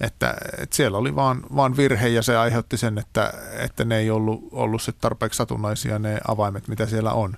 [0.00, 4.10] Että, että siellä oli vaan, vaan virhe ja se aiheutti sen, että, että ne ei
[4.10, 7.36] ollut, ollut sit tarpeeksi satunnaisia ne avaimet, mitä siellä on.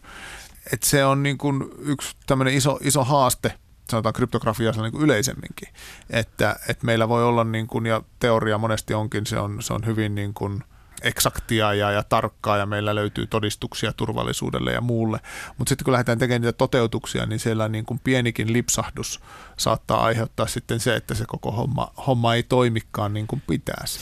[0.72, 3.54] Et se on niin kuin yksi tämmöinen iso, iso haaste
[3.90, 5.68] sanotaan kryptografiassa niin kuin yleisemminkin,
[6.10, 9.86] että, että meillä voi olla, niin kuin, ja teoria monesti onkin, se on, se on
[9.86, 10.64] hyvin niin kuin–
[11.02, 15.20] eksaktia ja, ja tarkkaa ja meillä löytyy todistuksia turvallisuudelle ja muulle.
[15.58, 19.20] Mutta sitten kun lähdetään tekemään niitä toteutuksia, niin siellä niin kuin pienikin lipsahdus
[19.56, 24.00] saattaa aiheuttaa sitten se, että se koko homma, homma ei toimikaan niin kuin pitäisi.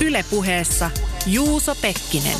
[0.00, 0.90] Ylepuheessa
[1.26, 2.38] Juuso Pekkinen.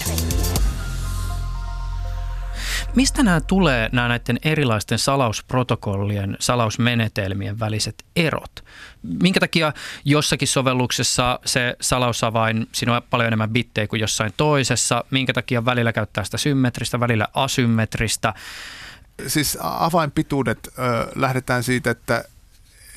[2.94, 8.64] Mistä nämä tulee, nämä näiden erilaisten salausprotokollien, salausmenetelmien väliset erot?
[9.02, 9.72] Minkä takia
[10.04, 15.04] jossakin sovelluksessa se salausavain, siinä on paljon enemmän bittejä kuin jossain toisessa?
[15.10, 18.34] Minkä takia välillä käyttää sitä symmetristä, välillä asymmetristä?
[19.26, 20.80] Siis avainpituudet, ö,
[21.14, 22.24] lähdetään siitä, että,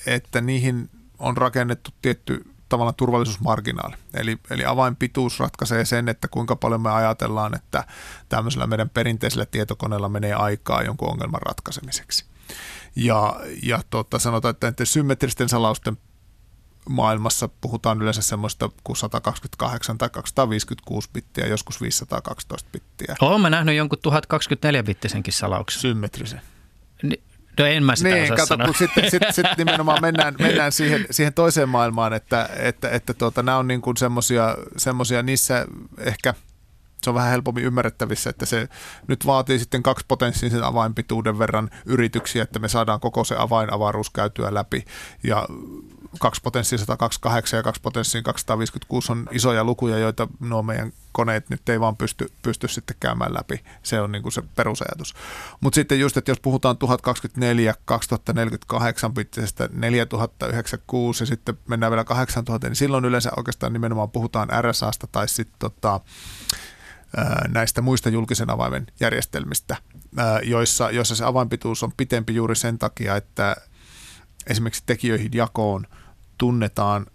[0.06, 3.96] että niihin on rakennettu tietty tavallaan turvallisuusmarginaali.
[4.14, 7.84] Eli, eli avainpituus ratkaisee sen, että kuinka paljon me ajatellaan, että
[8.30, 12.26] tämmöisellä meidän perinteisellä tietokoneella menee aikaa jonkun ongelman ratkaisemiseksi.
[12.96, 15.98] Ja, ja tota, sanotaan, että näiden symmetristen salausten
[16.90, 23.16] maailmassa puhutaan yleensä semmoista kuin 128 tai 256 bittiä, joskus 512 bittiä.
[23.22, 25.82] Olen mä nähnyt jonkun 1024-bittisenkin salauksen.
[25.82, 26.42] Symmetrisen.
[27.04, 27.24] Ni,
[27.60, 31.34] No en mä sitä niin, kato, kun sitten sit, sit nimenomaan mennään, mennään siihen, siihen
[31.34, 35.66] toiseen maailmaan, että, että, että tuota, nämä on niin semmoisia, niissä
[35.98, 36.34] ehkä
[37.04, 38.68] se on vähän helpommin ymmärrettävissä, että se
[39.08, 44.54] nyt vaatii sitten kaksi potenssisen avainpituuden verran yrityksiä, että me saadaan koko se avainavaruus käytyä
[44.54, 44.86] läpi.
[45.24, 45.48] Ja
[46.19, 51.69] kaksi potenssiin 128 ja kaksi potenssiin 256 on isoja lukuja, joita nuo meidän koneet nyt
[51.69, 53.63] ei vaan pysty, pysty sitten käymään läpi.
[53.84, 55.15] Se on niin kuin se perusajatus.
[55.62, 62.67] Mutta sitten just, että jos puhutaan 1024, 2048 bittisestä 4096 ja sitten mennään vielä 8000,
[62.67, 66.00] niin silloin yleensä oikeastaan nimenomaan puhutaan RSAsta tai sitten tota,
[67.47, 69.78] näistä muista julkisen avaimen järjestelmistä,
[70.43, 73.56] joissa, joissa se avainpituus on pitempi juuri sen takia, että
[74.47, 75.88] esimerkiksi tekijöihin jakoon
[76.41, 77.06] tunnetaan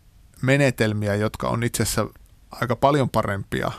[0.42, 2.06] menetelmiä, jotka on itse asiassa
[2.50, 3.70] aika paljon parempia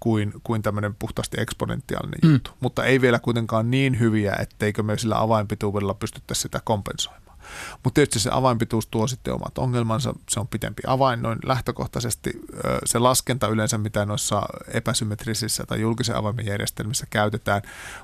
[0.00, 2.32] kuin, kuin tämmöinen puhtaasti eksponentiaalinen mm.
[2.32, 7.38] juttu, mutta ei vielä kuitenkaan niin hyviä, etteikö me sillä avainpituudella pystyttäisi sitä kompensoimaan.
[7.84, 12.32] Mutta tietysti se avainpituus tuo sitten omat ongelmansa, se on pitempi avain noin lähtökohtaisesti.
[12.84, 17.62] Se laskenta yleensä, mitä noissa epäsymmetrisissä tai julkisen avaimen järjestelmissä käytetään,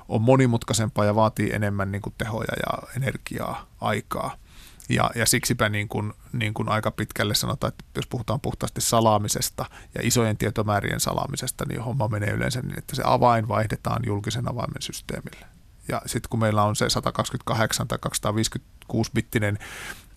[0.09, 4.42] on monimutkaisempaa ja vaatii enemmän niin kuin tehoja ja energiaa, aikaa.
[4.89, 9.65] Ja, ja siksipä niin kuin, niin kuin aika pitkälle sanotaan, että jos puhutaan puhtaasti salaamisesta
[9.95, 14.81] ja isojen tietomäärien salaamisesta, niin homma menee yleensä niin, että se avain vaihdetaan julkisen avaimen
[14.81, 15.45] systeemille.
[15.87, 19.57] Ja sitten kun meillä on se 128 tai 256-bittinen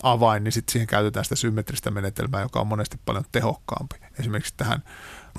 [0.03, 3.97] avain, niin sitten siihen käytetään sitä symmetristä menetelmää, joka on monesti paljon tehokkaampi.
[4.19, 4.83] Esimerkiksi tähän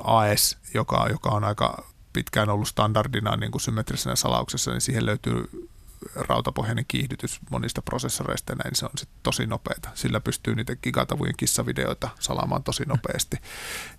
[0.04, 5.70] AS, joka, joka on aika pitkään ollut standardina niin kuin symmetrisenä salauksessa, niin siihen löytyy
[6.16, 9.90] rautapohjainen kiihdytys monista prosessoreista ja näin, se on sitten tosi nopeata.
[9.94, 13.38] Sillä pystyy niitä gigatavujen kissavideoita salaamaan tosi nopeasti.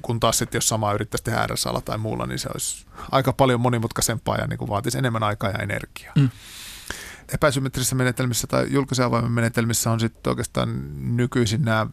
[0.03, 3.61] Kun taas sitten jos sama yrittäisi tehdä RSAlla tai muulla, niin se olisi aika paljon
[3.61, 6.13] monimutkaisempaa ja niin kuin vaatisi enemmän aikaa ja energiaa.
[6.17, 6.31] Mm.
[7.35, 10.69] Epäsymmetrisissä menetelmissä tai julkisen avaimen menetelmissä on sitten oikeastaan
[11.17, 11.87] nykyisin nämä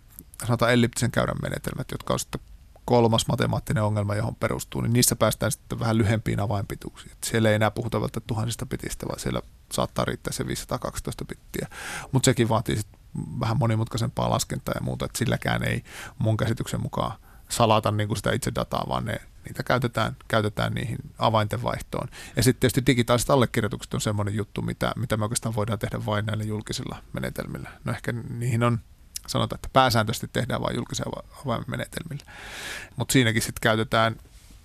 [0.45, 2.41] sanotaan elliptisen käyrän menetelmät, jotka on sitten
[2.85, 7.11] kolmas matemaattinen ongelma, johon perustuu, niin niissä päästään sitten vähän lyhempiin avainpituuksiin.
[7.23, 9.41] Siellä ei enää puhuta välttämättä tuhansista pitistä, vaan siellä
[9.73, 11.67] saattaa riittää se 512 bittiä.
[12.11, 12.99] Mutta sekin vaatii sitten
[13.39, 15.83] vähän monimutkaisempaa laskentaa ja muuta, että silläkään ei
[16.17, 17.17] mun käsityksen mukaan
[17.49, 22.07] salata niin kuin sitä itse dataa, vaan ne, niitä käytetään, käytetään niihin avainten vaihtoon.
[22.35, 26.25] Ja sitten tietysti digitaaliset allekirjoitukset on semmoinen juttu, mitä, mitä me oikeastaan voidaan tehdä vain
[26.25, 27.69] näillä julkisilla menetelmillä.
[27.83, 28.79] No ehkä niihin on
[29.27, 31.05] sanotaan, että pääsääntöisesti tehdään vain julkisia
[31.45, 32.31] avainmenetelmillä.
[32.95, 34.15] Mutta siinäkin sitten käytetään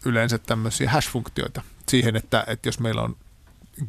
[0.05, 3.17] yleensä tämmöisiä hash-funktioita siihen, että, että jos meillä on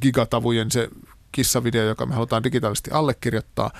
[0.02, 0.90] gigatavujen se
[1.32, 3.72] kissavideo, joka me halutaan digitaalisesti allekirjoittaa,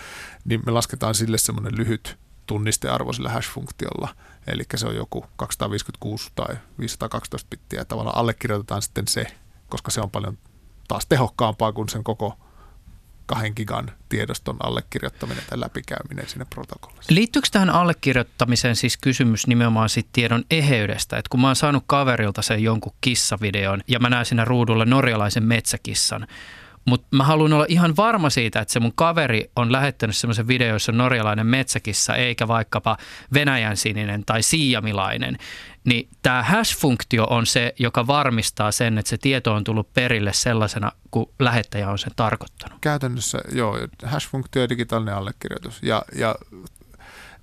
[0.46, 4.16] niin me lasketaan sille semmoinen lyhyt tunnistearvo sillä hash-funktiolla.
[4.48, 9.28] Eli se on joku 256 tai 512 bittiä tavallaan allekirjoitetaan sitten se,
[9.70, 10.38] koska se on paljon
[10.88, 12.38] taas tehokkaampaa kuin sen koko
[13.32, 17.14] kahden gigan tiedoston allekirjoittaminen tai läpikäyminen sinne protokollassa.
[17.14, 21.18] Liittyykö tähän allekirjoittamiseen siis kysymys nimenomaan sit tiedon eheydestä?
[21.18, 25.44] Et kun mä oon saanut kaverilta sen jonkun kissavideon ja mä näen siinä ruudulla norjalaisen
[25.44, 26.28] metsäkissan,
[26.86, 30.74] mutta mä haluan olla ihan varma siitä, että se mun kaveri on lähettänyt semmoisen video,
[30.74, 32.98] jossa on norjalainen metsäkissa, eikä vaikkapa
[33.34, 35.38] Venäjän sininen tai siiyamilainen.
[35.84, 40.92] Niin tämä hash-funktio on se, joka varmistaa sen, että se tieto on tullut perille sellaisena,
[41.12, 42.78] kuin lähettäjä on sen tarkoittanut.
[42.82, 45.84] Käytännössä joo, hash-funktio ja digitaalinen allekirjoitus.
[45.84, 46.36] Ja, ja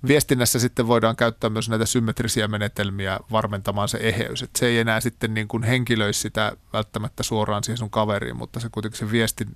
[0.07, 4.43] viestinnässä sitten voidaan käyttää myös näitä symmetrisiä menetelmiä varmentamaan se eheys.
[4.43, 8.59] Et se ei enää sitten niin kuin henkilöi sitä välttämättä suoraan siihen sun kaveriin, mutta
[8.59, 9.55] se kuitenkin se viestin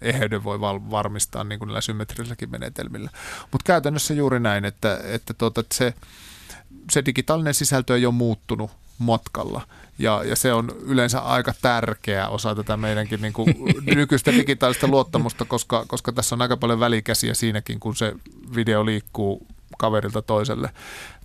[0.00, 3.10] eheyden voi val- varmistaa niin kuin näillä symmetrisilläkin menetelmillä.
[3.52, 5.94] Mutta käytännössä juuri näin, että, että, tuota, että se,
[6.90, 9.66] se digitaalinen sisältö ei ole muuttunut matkalla.
[9.98, 13.54] Ja, ja se on yleensä aika tärkeä osa tätä meidänkin niin kuin
[13.94, 18.14] nykyistä digitaalista luottamusta, koska, koska tässä on aika paljon välikäsiä siinäkin, kun se
[18.54, 19.46] video liikkuu
[19.78, 20.70] kaverilta toiselle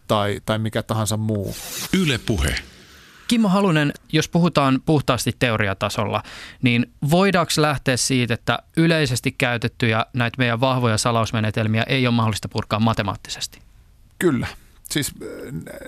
[0.08, 1.56] tai, tai mikä tahansa muu.
[1.94, 2.56] Yle puhe.
[3.28, 6.24] Kimmo Halunen, jos puhutaan puhtaasti teoriatasolla,
[6.62, 12.80] niin voidaanko lähteä siitä, että yleisesti käytettyjä näitä meidän vahvoja salausmenetelmiä ei ole mahdollista purkaa
[12.80, 13.60] matemaattisesti?
[14.20, 14.48] Kyllä.
[14.90, 15.12] Siis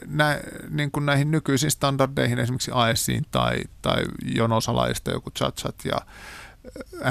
[0.06, 5.97] nä, niin kuin näihin nykyisiin standardeihin, esimerkiksi ASIin tai, tai jonosalaista joku chat ja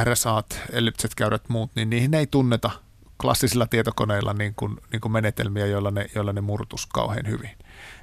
[0.04, 2.70] RSAt, ellipset käyrät muut, niin niihin ei tunneta
[3.22, 7.50] klassisilla tietokoneilla niin kuin, niin kuin menetelmiä, joilla ne, joilla ne murtus kauhean hyvin.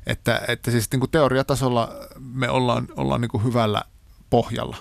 [0.08, 3.82] Että, että siis niin kuin teoriatasolla me ollaan, ollaan niin kuin hyvällä
[4.30, 4.78] pohjalla.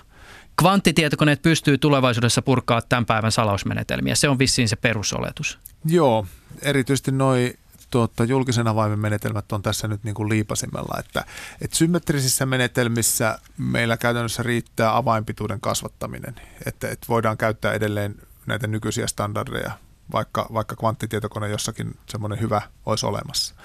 [0.61, 4.15] Kvanttitietokoneet pystyy tulevaisuudessa purkaa tämän päivän salausmenetelmiä.
[4.15, 5.59] Se on vissiin se perusoletus.
[5.85, 6.25] Joo,
[6.61, 7.59] erityisesti noin
[7.91, 11.25] tuota, julkisen avaimen menetelmät on tässä nyt niin kuin liipasimella, että,
[11.61, 19.07] että symmetrisissä menetelmissä meillä käytännössä riittää avainpituuden kasvattaminen, että, että voidaan käyttää edelleen näitä nykyisiä
[19.07, 19.71] standardeja
[20.11, 23.55] vaikka, vaikka kvanttitietokone jossakin semmoinen hyvä olisi olemassa.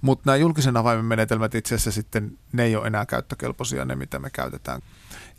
[0.00, 4.18] Mutta nämä julkisen avaimen menetelmät itse asiassa sitten, ne ei ole enää käyttökelpoisia, ne mitä
[4.18, 4.82] me käytetään.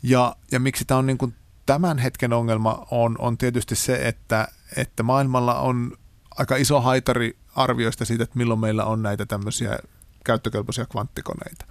[0.02, 1.34] Ja, ja miksi tämä on niin kuin
[1.66, 5.92] tämän hetken ongelma on, on tietysti se, että, että maailmalla on
[6.38, 9.78] aika iso haitari arvioista siitä, että milloin meillä on näitä tämmöisiä
[10.24, 11.64] käyttökelpoisia kvanttikoneita.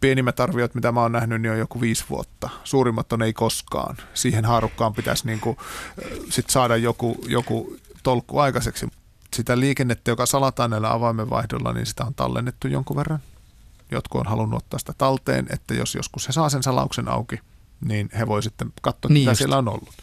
[0.00, 2.50] Pienimmät arviot, mitä mä oon nähnyt, niin on joku viisi vuotta.
[2.64, 3.96] Suurimmat on ei koskaan.
[4.14, 5.56] Siihen haarukkaan pitäisi niin kuin,
[6.30, 8.88] sit saada joku, joku tolkku aikaiseksi.
[9.36, 13.18] Sitä liikennettä, joka salataan näillä avaimenvaihdolla, niin sitä on tallennettu jonkun verran.
[13.90, 17.40] Jotkut on halunnut ottaa sitä talteen, että jos joskus he saa sen salauksen auki,
[17.80, 19.38] niin he voi sitten katsoa, niin mitä just.
[19.38, 19.94] siellä on ollut.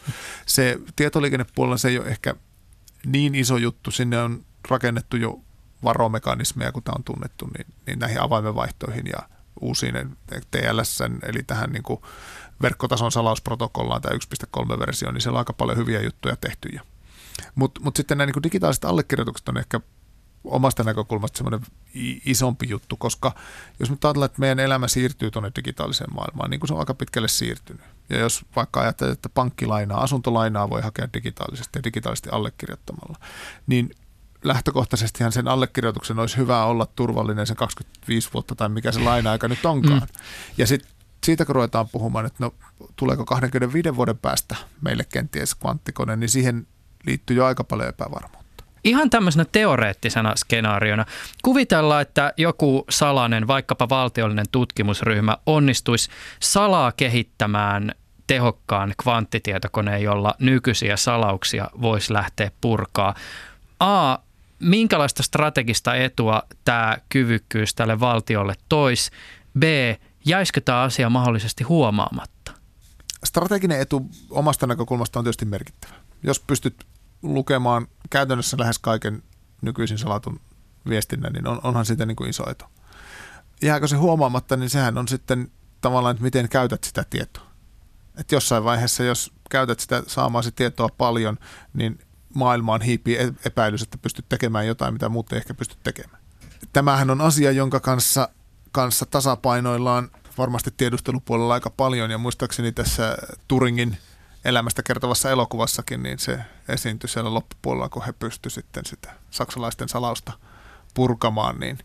[0.46, 2.34] Se tietoliikennepuolella se ei ole ehkä
[3.06, 3.90] niin iso juttu.
[3.90, 5.40] Sinne on rakennettu jo
[5.84, 9.28] varomekanismeja, kun tämä on tunnettu, niin, niin näihin avaimenvaihtoihin ja
[9.60, 9.94] uusiin
[10.50, 12.00] TLS, eli tähän niin kuin
[12.62, 16.68] verkkotason salausprotokollaan tämä 1.3-versio, niin siellä on aika paljon hyviä juttuja tehty.
[17.54, 19.80] Mutta mut sitten nämä niin digitaaliset allekirjoitukset on ehkä
[20.44, 21.60] omasta näkökulmasta semmoinen
[22.24, 23.34] isompi juttu, koska
[23.80, 26.94] jos nyt ajatellaan, että meidän elämä siirtyy tuonne digitaaliseen maailmaan, niin kuin se on aika
[26.94, 27.82] pitkälle siirtynyt.
[28.08, 33.18] Ja jos vaikka ajattelee, että pankkilainaa, asuntolainaa voi hakea digitaalisesti ja digitaalisesti allekirjoittamalla,
[33.66, 33.90] niin
[34.44, 39.64] lähtökohtaisestihan sen allekirjoituksen olisi hyvä olla turvallinen sen 25 vuotta tai mikä se laina-aika nyt
[39.64, 40.00] onkaan.
[40.00, 40.22] Mm.
[40.58, 40.90] Ja sitten
[41.24, 42.54] siitä kun ruvetaan puhumaan, että no
[42.96, 46.66] tuleeko 25 vuoden päästä meille kenties kvanttikone, niin siihen
[47.06, 48.64] liittyy jo aika paljon epävarmuutta.
[48.84, 51.04] Ihan tämmöisenä teoreettisena skenaariona.
[51.42, 56.10] Kuvitellaan, että joku salainen, vaikkapa valtiollinen tutkimusryhmä onnistuisi
[56.40, 57.92] salaa kehittämään
[58.26, 63.14] tehokkaan kvanttitietokoneen, jolla nykyisiä salauksia voisi lähteä purkaa.
[63.80, 64.18] A,
[64.58, 69.10] minkälaista strategista etua tämä kyvykkyys tälle valtiolle tois?
[69.58, 69.62] B,
[70.24, 72.52] jäisikö tämä asia mahdollisesti huomaamatta?
[73.24, 75.94] Strateginen etu omasta näkökulmasta on tietysti merkittävä.
[76.22, 76.86] Jos pystyt
[77.22, 79.22] lukemaan käytännössä lähes kaiken
[79.62, 80.40] nykyisin salatun
[80.88, 82.64] viestinnän, niin on, onhan siitä niin kuin iso etu.
[83.62, 87.46] Jääkö se huomaamatta, niin sehän on sitten tavallaan, että miten käytät sitä tietoa.
[88.16, 91.38] Et jossain vaiheessa, jos käytät sitä saamaasi tietoa paljon,
[91.74, 91.98] niin
[92.34, 96.22] maailmaan hiipii e- epäilys, että pystyt tekemään jotain, mitä muut ei ehkä pysty tekemään.
[96.72, 98.28] Tämähän on asia, jonka kanssa,
[98.72, 103.16] kanssa tasapainoillaan varmasti tiedustelupuolella aika paljon, ja muistaakseni tässä
[103.48, 103.96] Turingin–
[104.44, 110.32] elämästä kertovassa elokuvassakin, niin se esiintyi siellä loppupuolella, kun he pystyivät sitten sitä saksalaisten salausta
[110.94, 111.78] purkamaan, niin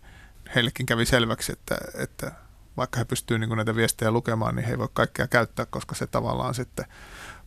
[0.55, 2.31] heillekin kävi selväksi, että, että
[2.77, 6.07] vaikka he pystyvät niin näitä viestejä lukemaan, niin he ei voi kaikkea käyttää, koska se
[6.07, 6.85] tavallaan sitten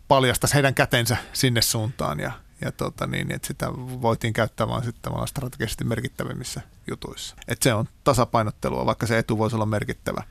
[0.08, 5.12] paljastaisi heidän kätensä sinne suuntaan ja, ja tota niin, että sitä voitiin käyttää vain sitten
[5.26, 7.36] strategisesti merkittävimmissä jutuissa.
[7.48, 10.22] Että se on tasapainottelua, vaikka se etu voisi olla merkittävä.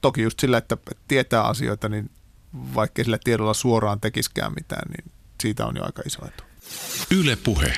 [0.00, 0.76] Toki just sillä, että
[1.08, 2.10] tietää asioita, niin
[2.54, 6.44] vaikka sillä tiedolla suoraan tekiskään mitään, niin siitä on jo aika iso etu.
[7.10, 7.72] Yle puhe.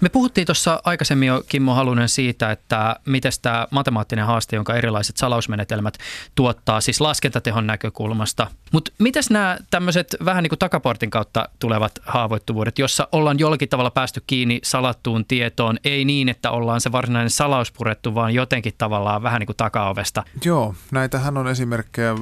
[0.00, 5.16] Me puhuttiin tuossa aikaisemmin jo Kimmo Halunen siitä, että miten tämä matemaattinen haaste, jonka erilaiset
[5.16, 5.98] salausmenetelmät
[6.34, 8.46] tuottaa, siis laskentatehon näkökulmasta.
[8.72, 13.90] Mutta mitäs nämä tämmöiset vähän niin kuin takaportin kautta tulevat haavoittuvuudet, jossa ollaan jollakin tavalla
[13.90, 19.22] päästy kiinni salattuun tietoon, ei niin, että ollaan se varsinainen salaus purettu, vaan jotenkin tavallaan
[19.22, 20.22] vähän niin kuin takaovesta.
[20.44, 22.14] Joo, näitähän on esimerkkejä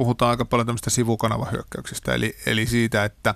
[0.00, 3.34] puhutaan aika paljon tämmöistä sivukanavahyökkäyksistä, eli, eli siitä, että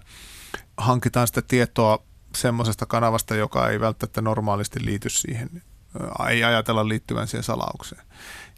[0.77, 2.03] hankitaan sitä tietoa
[2.37, 5.63] semmoisesta kanavasta, joka ei välttämättä normaalisti liity siihen,
[6.31, 8.03] ei ajatella liittyvän siihen salaukseen.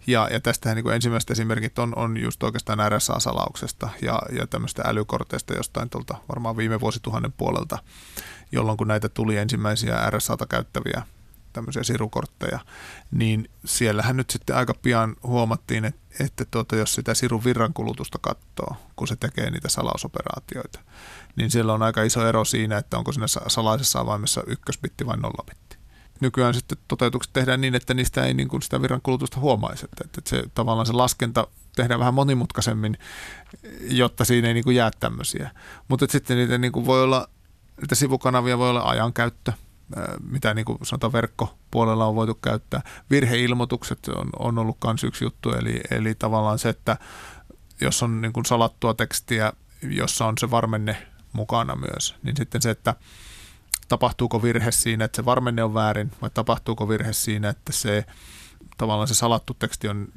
[0.07, 5.55] Ja, ja tästähän niin ensimmäiset esimerkit on, on just oikeastaan RSA-salauksesta ja, ja tämmöistä älykorteista
[5.55, 7.79] jostain tuolta varmaan viime vuosituhannen puolelta,
[8.53, 11.03] jolloin kun näitä tuli ensimmäisiä RSAta käyttäviä
[11.57, 12.59] tämmöisiä sirukortteja,
[13.11, 18.77] niin siellähän nyt sitten aika pian huomattiin, että, että tuota, jos sitä sirun virrankulutusta katsoo,
[18.97, 20.81] kun se tekee niitä salausoperaatioita,
[21.37, 25.77] niin siellä on aika iso ero siinä, että onko siinä salaisessa avaimessa ykkösbitti vai nollabitti.
[26.21, 30.31] Nykyään sitten toteutukset tehdään niin, että niistä ei niin kuin sitä virrankulutusta huomaisi, että, että
[30.31, 32.99] se, tavallaan se laskenta tehdään vähän monimutkaisemmin,
[33.81, 35.51] jotta siinä ei niin kuin jää tämmöisiä.
[35.89, 37.29] Mutta sitten niitä niin kuin voi olla,
[37.81, 39.53] niitä sivukanavia voi olla ajankäyttö,
[40.31, 42.83] mitä niin kuin sanotaan verkkopuolella on voitu käyttää.
[43.11, 46.97] Virheilmoitukset on, on ollut myös yksi juttu, eli, eli tavallaan se, että
[47.81, 52.71] jos on niin kuin salattua tekstiä, jossa on se varmenne mukana myös, niin sitten se,
[52.71, 52.95] että
[53.89, 58.05] tapahtuuko virhe siinä, että se varmenne on väärin, vai tapahtuuko virhe siinä, että se
[58.77, 60.09] tavallaan se salattu teksti on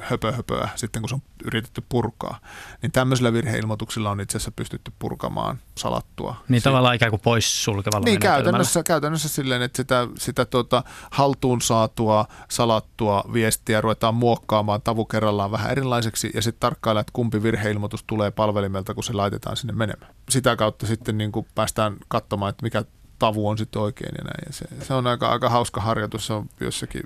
[0.00, 2.38] höpö höpöä sitten, kun se on yritetty purkaa.
[2.82, 6.32] Niin tämmöisillä virheilmoituksilla on itse asiassa pystytty purkamaan salattua.
[6.32, 6.70] Niin siitä.
[6.70, 12.26] tavallaan ikään kuin pois sulkevalla Niin käytännössä, käytännössä silleen, että sitä, sitä tuota, haltuun saatua
[12.50, 18.30] salattua viestiä ruvetaan muokkaamaan tavu kerrallaan vähän erilaiseksi ja sitten tarkkailla, että kumpi virheilmoitus tulee
[18.30, 20.14] palvelimelta, kun se laitetaan sinne menemään.
[20.30, 22.84] Sitä kautta sitten niin kuin päästään katsomaan, että mikä
[23.22, 24.42] tavu on sitten oikein ja näin.
[24.46, 26.26] Ja se, se, on aika, aika hauska harjoitus.
[26.26, 27.02] Se on jossakin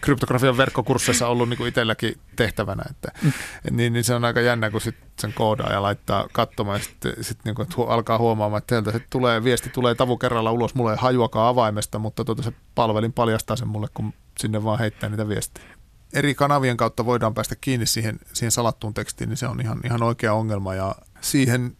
[0.00, 2.82] kryptografian verkkokursseissa ollut niin kuin itselläkin tehtävänä.
[2.90, 3.32] Että, mm.
[3.64, 6.84] et niin, niin, se on aika jännä, kun sit sen koodaa ja laittaa katsomaan ja
[6.84, 10.52] sitten sit niin kuin, hu, alkaa huomaamaan, että sieltä sit tulee, viesti tulee tavu kerralla
[10.52, 10.74] ulos.
[10.74, 15.08] Mulle ei hajuakaan avaimesta, mutta tuota, se palvelin paljastaa sen mulle, kun sinne vaan heittää
[15.08, 15.66] niitä viestejä
[16.12, 20.02] eri kanavien kautta voidaan päästä kiinni siihen, siihen salattuun tekstiin, niin se on ihan, ihan
[20.02, 21.76] oikea ongelma ja siihen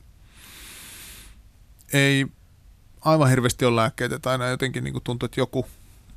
[1.92, 2.26] ei
[3.00, 5.66] aivan hirveästi ole lääkkeitä, tai aina jotenkin niin kuin tuntuu, että joku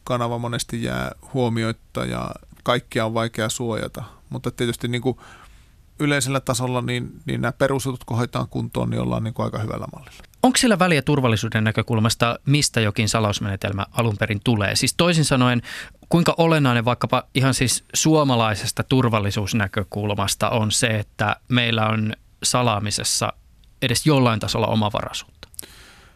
[0.03, 2.31] kanava monesti jää huomioitta ja
[2.63, 4.03] kaikkia on vaikea suojata.
[4.29, 5.17] Mutta tietysti niin kuin
[5.99, 9.88] yleisellä tasolla niin, niin nämä perusjutut, kun hoitaan kuntoon, niin ollaan niin kuin aika hyvällä
[9.93, 10.23] mallilla.
[10.43, 14.75] Onko sillä väliä turvallisuuden näkökulmasta, mistä jokin salausmenetelmä alun perin tulee?
[14.75, 15.61] Siis toisin sanoen,
[16.09, 22.13] kuinka olennainen vaikkapa ihan siis suomalaisesta turvallisuusnäkökulmasta on se, että meillä on
[22.43, 23.34] salaamisessa
[23.81, 25.32] edes jollain tasolla omavaraisuutta?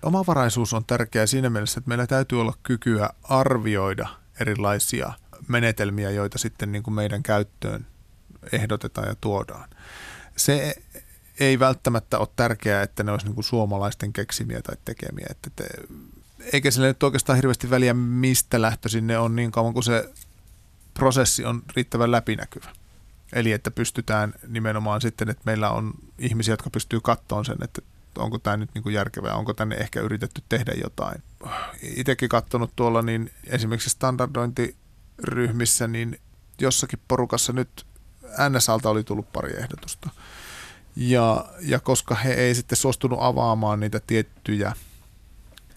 [0.04, 4.08] Omavaraisuus on tärkeää siinä mielessä, että meillä täytyy olla kykyä arvioida
[4.40, 5.14] erilaisia
[5.48, 7.88] menetelmiä, joita sitten niin kuin meidän käyttöön
[8.52, 9.70] ehdotetaan ja tuodaan.
[10.36, 10.76] Se
[11.40, 15.28] ei välttämättä ole tärkeää, että ne olisi niin kuin suomalaisten keksimiä tai tekemiä.
[15.30, 15.66] Että te,
[16.54, 20.14] eikä sille nyt oikeastaan hirveästi väliä, mistä lähtöisin ne on niin kauan kuin se
[20.94, 22.70] prosessi on riittävän läpinäkyvä.
[23.34, 27.82] Eli että pystytään nimenomaan sitten, että meillä on ihmisiä, jotka pystyy kattoon sen, että
[28.18, 31.24] onko tämä nyt niin kuin järkevää, onko tänne ehkä yritetty tehdä jotain.
[31.82, 36.20] Itsekin katsonut tuolla, niin esimerkiksi standardointiryhmissä, niin
[36.62, 37.86] jossakin porukassa nyt
[38.50, 40.10] NSAlta oli tullut pari ehdotusta.
[40.96, 44.74] Ja, ja koska he ei sitten suostunut avaamaan niitä tiettyjä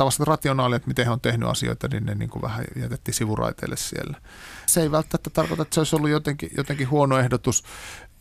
[0.00, 3.76] tavallaan rationaalia, että miten he on tehnyt asioita, niin ne niin kuin vähän jätettiin sivuraiteille
[3.76, 4.20] siellä.
[4.66, 7.64] Se ei välttämättä tarkoita, että se olisi ollut jotenkin, jotenkin huono ehdotus.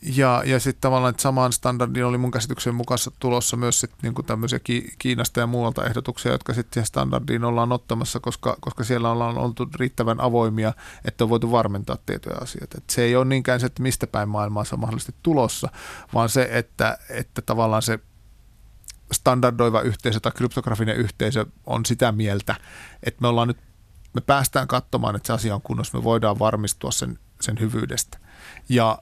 [0.01, 4.23] Ja, ja sitten tavallaan, että samaan standardin oli mun käsityksen mukaan tulossa myös sit niinku
[4.23, 4.59] tämmöisiä
[4.99, 9.69] Kiinasta ja muualta ehdotuksia, jotka sitten siihen standardiin ollaan ottamassa, koska, koska siellä ollaan oltu
[9.75, 10.73] riittävän avoimia,
[11.05, 12.77] että on voitu varmentaa tietoja asioita.
[12.77, 15.69] Et se ei ole niinkään se, että mistä päin maailmaa se on mahdollisesti tulossa,
[16.13, 17.99] vaan se, että, että tavallaan se
[19.11, 22.55] standardoiva yhteisö tai kryptografinen yhteisö on sitä mieltä,
[23.03, 23.57] että me ollaan nyt,
[24.13, 28.17] me päästään katsomaan, että se asia on kunnossa, me voidaan varmistua sen, sen hyvyydestä.
[28.69, 28.99] Ja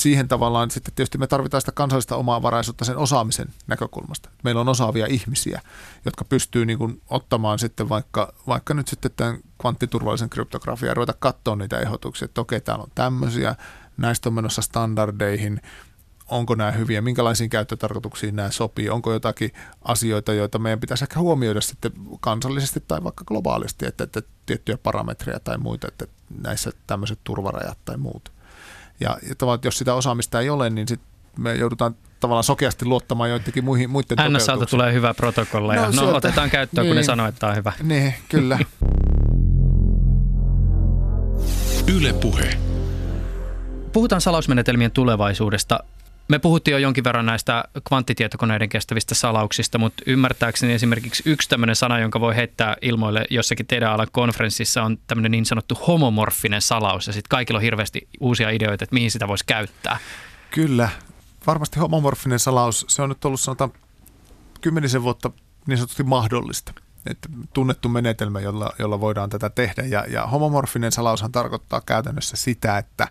[0.00, 4.30] siihen tavallaan sitten tietysti me tarvitaan sitä kansallista omavaraisuutta sen osaamisen näkökulmasta.
[4.44, 5.60] Meillä on osaavia ihmisiä,
[6.04, 11.14] jotka pystyy niin kuin ottamaan sitten vaikka, vaikka nyt sitten tämän kvanttiturvallisen kryptografian ja ruveta
[11.18, 13.54] katsoa niitä ehdotuksia, että okei, täällä on tämmöisiä,
[13.96, 15.60] näistä on menossa standardeihin,
[16.28, 21.60] onko nämä hyviä, minkälaisiin käyttötarkoituksiin nämä sopii, onko jotakin asioita, joita meidän pitäisi ehkä huomioida
[21.60, 26.06] sitten kansallisesti tai vaikka globaalisti, että, että tiettyjä parametreja tai muita, että
[26.42, 28.37] näissä tämmöiset turvarajat tai muut.
[29.00, 33.30] Ja, ja tavallaan, jos sitä osaamista ei ole, niin sitten me joudutaan tavallaan sokeasti luottamaan
[33.30, 36.96] joidenkin muihin, muiden NSAlta tulee hyvä protokolla no, ja no, sieltä, otetaan käyttöön, niin, kun
[36.96, 37.06] ne niin.
[37.06, 37.72] sanoo, että tämä on hyvä.
[37.82, 38.58] Niin, kyllä.
[41.96, 42.58] Yle Puhe.
[43.92, 45.80] Puhutaan salausmenetelmien tulevaisuudesta.
[46.28, 51.98] Me puhuttiin jo jonkin verran näistä kvanttitietokoneiden kestävistä salauksista, mutta ymmärtääkseni esimerkiksi yksi tämmöinen sana,
[51.98, 57.06] jonka voi heittää ilmoille jossakin teidän alan konferenssissa, on tämmöinen niin sanottu homomorfinen salaus.
[57.06, 59.98] Ja sitten kaikilla on hirveästi uusia ideoita, että mihin sitä voisi käyttää.
[60.50, 60.88] Kyllä.
[61.46, 63.72] Varmasti homomorfinen salaus, se on nyt ollut sanotaan
[64.60, 65.30] kymmenisen vuotta
[65.66, 66.72] niin sanotusti mahdollista.
[67.06, 69.82] Että tunnettu menetelmä, jolla, jolla voidaan tätä tehdä.
[69.82, 73.08] Ja, ja homomorfinen salaushan tarkoittaa käytännössä sitä, että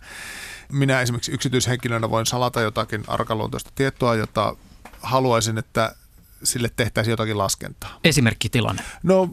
[0.72, 4.56] minä esimerkiksi yksityishenkilönä voin salata jotakin arkaluontoista tietoa, jota
[5.02, 5.94] haluaisin, että
[6.42, 7.98] sille tehtäisiin jotakin laskentaa.
[8.04, 8.82] Esimerkkitilanne?
[9.02, 9.28] No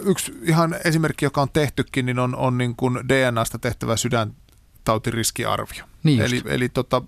[0.00, 5.84] yksi ihan esimerkki, joka on tehtykin, niin on, on niin kuin DNAsta tehtävä sydäntautiriskiarvio.
[6.02, 7.02] Niin eli eli tota,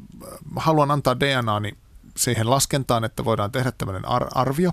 [0.56, 1.76] haluan antaa DNAni
[2.16, 4.72] siihen laskentaan, että voidaan tehdä tämmöinen ar- arvio,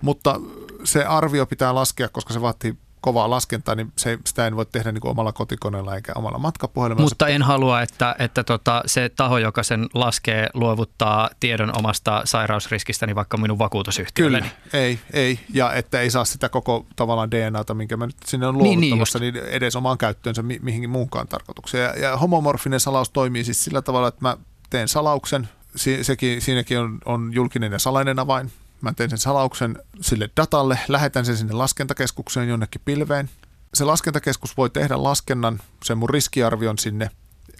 [0.00, 0.40] mutta
[0.84, 4.92] se arvio pitää laskea, koska se vaatii kovaa laskentaa, niin se, sitä en voi tehdä
[4.92, 7.06] niin kuin omalla kotikoneella eikä omalla matkapuhelimella.
[7.06, 13.06] Mutta en halua, että, että tota, se taho, joka sen laskee, luovuttaa tiedon omasta sairausriskistä,
[13.06, 14.38] niin vaikka minun vakuutusyhtiölle.
[14.38, 15.40] Kyllä, ei, ei.
[15.54, 19.34] Ja että ei saa sitä koko tavallaan DNAta, minkä mä nyt sinne on luovuttamassa, niin,
[19.34, 21.84] niin, niin edes omaan käyttöönsä mi- mihinkin muunkaan tarkoitukseen.
[21.84, 24.36] Ja, ja homomorfinen salaus toimii siis sillä tavalla, että mä
[24.70, 28.50] teen salauksen, si- sekin, siinäkin on, on julkinen ja salainen avain,
[28.84, 33.30] Mä teen sen salauksen sille datalle, lähetän sen sinne laskentakeskukseen jonnekin pilveen.
[33.74, 37.10] Se laskentakeskus voi tehdä laskennan, sen mun riskiarvion sinne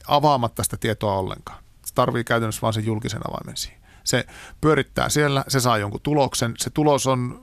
[0.09, 1.64] avaamatta sitä tietoa ollenkaan.
[1.87, 3.81] Se tarvii käytännössä vain sen julkisen avaimen siihen.
[4.05, 4.27] Se
[4.61, 6.55] pyörittää siellä, se saa jonkun tuloksen.
[6.59, 7.43] Se tulos on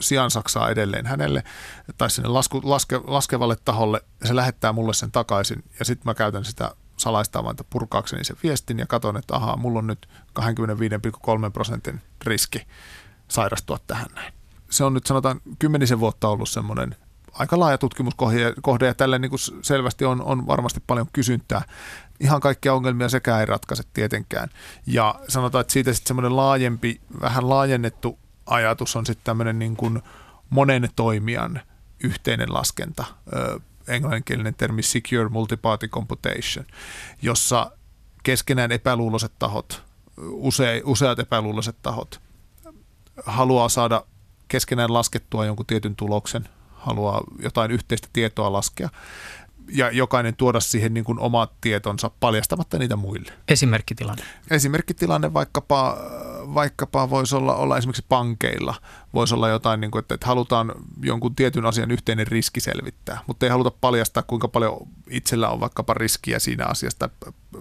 [0.00, 1.44] sijaan saksaa edelleen hänelle
[1.98, 6.44] tai sinne lasku, laske, laskevalle taholle se lähettää mulle sen takaisin ja sitten mä käytän
[6.44, 10.08] sitä salaista avainta purkaakseni sen viestin ja katson, että ahaa, mulla on nyt
[10.40, 10.44] 25,3
[11.52, 12.66] prosentin riski
[13.30, 14.32] sairastua tähän näin.
[14.70, 16.96] se on nyt sanotaan kymmenisen vuotta ollut semmoinen
[17.32, 21.62] aika laaja tutkimuskohde ja tälle niin kuin selvästi on, on varmasti paljon kysyntää.
[22.20, 24.48] Ihan kaikkia ongelmia sekä ei ratkaise tietenkään.
[24.86, 30.02] Ja sanotaan, että siitä sitten semmoinen laajempi, vähän laajennettu ajatus on sitten tämmöinen niin kuin
[30.50, 31.60] monen toimijan
[32.04, 33.04] yhteinen laskenta,
[33.88, 36.66] englanninkielinen termi Secure Multiparty Computation,
[37.22, 37.72] jossa
[38.22, 39.82] keskenään epäluuloiset tahot,
[40.18, 42.20] use, useat epäluuloiset tahot
[43.26, 44.04] haluaa saada
[44.48, 48.88] keskenään laskettua jonkun tietyn tuloksen, haluaa jotain yhteistä tietoa laskea
[49.72, 53.32] ja jokainen tuoda siihen niin kuin omat tietonsa paljastamatta niitä muille.
[53.48, 54.22] Esimerkkitilanne.
[54.50, 55.96] Esimerkkitilanne vaikkapa,
[56.54, 58.74] vaikkapa voisi olla, olla esimerkiksi pankeilla.
[59.14, 63.46] Voisi olla jotain, niin kuin, että, että halutaan jonkun tietyn asian yhteinen riski selvittää, mutta
[63.46, 64.76] ei haluta paljastaa, kuinka paljon
[65.10, 67.08] itsellä on vaikkapa riskiä siinä asiasta,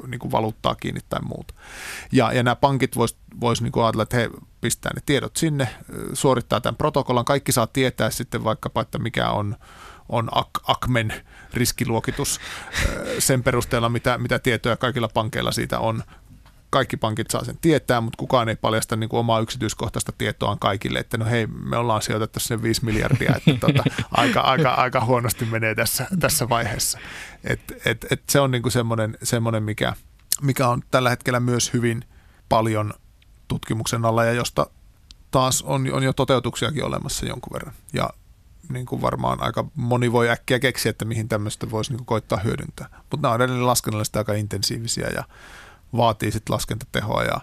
[0.08, 1.54] niin kuin valuuttaa kiinni tai muuta.
[2.12, 4.30] Ja, ja nämä pankit voisivat vois niin ajatella, että he
[4.62, 5.68] pistää ne tiedot sinne,
[6.14, 7.26] suorittaa tämän protokollan.
[7.26, 9.56] Kaikki saa tietää sitten vaikkapa, että mikä on
[10.10, 10.30] on
[10.68, 11.14] ACMEN
[11.54, 12.40] riskiluokitus
[13.20, 16.04] sen perusteella, mitä, mitä tietoja kaikilla pankeilla siitä on.
[16.70, 21.00] Kaikki pankit saa sen tietää, mutta kukaan ei paljasta niin kuin omaa yksityiskohtaista tietoaan kaikille,
[21.00, 25.46] että no hei, me ollaan sijoitettu sen 5 miljardia, että tota, aika, aika, aika huonosti
[25.46, 27.00] menee tässä, tässä vaiheessa.
[27.44, 29.94] Et, et, et se on niin kuin semmoinen, semmoinen mikä,
[30.42, 32.06] mikä on tällä hetkellä myös hyvin
[32.50, 32.94] paljon
[33.48, 34.68] tutkimuksen alla ja josta
[35.32, 37.74] taas on, on jo toteutuksiakin olemassa jonkun verran.
[37.94, 38.10] Ja
[38.70, 42.40] niin kuin varmaan aika moni voi äkkiä keksiä, että mihin tämmöistä voisi niin kuin koittaa
[42.40, 42.88] hyödyntää.
[43.12, 45.24] Mutta nämä on edelleen laskennallisesti aika intensiivisiä ja
[45.98, 47.42] vaatii sitten laskentatehoa ja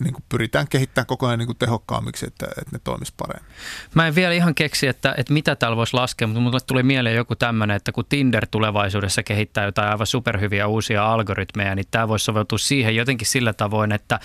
[0.00, 3.52] niin kuin pyritään kehittämään koko ajan niin kuin tehokkaammiksi, että, että ne toimisi paremmin.
[3.94, 7.16] Mä en vielä ihan keksi, että, että mitä täällä voisi laskea, mutta mulle tuli mieleen
[7.16, 12.24] joku tämmöinen, että kun Tinder tulevaisuudessa kehittää jotain aivan superhyviä uusia algoritmeja, niin tämä voisi
[12.24, 14.20] soveltua siihen jotenkin sillä tavoin, että,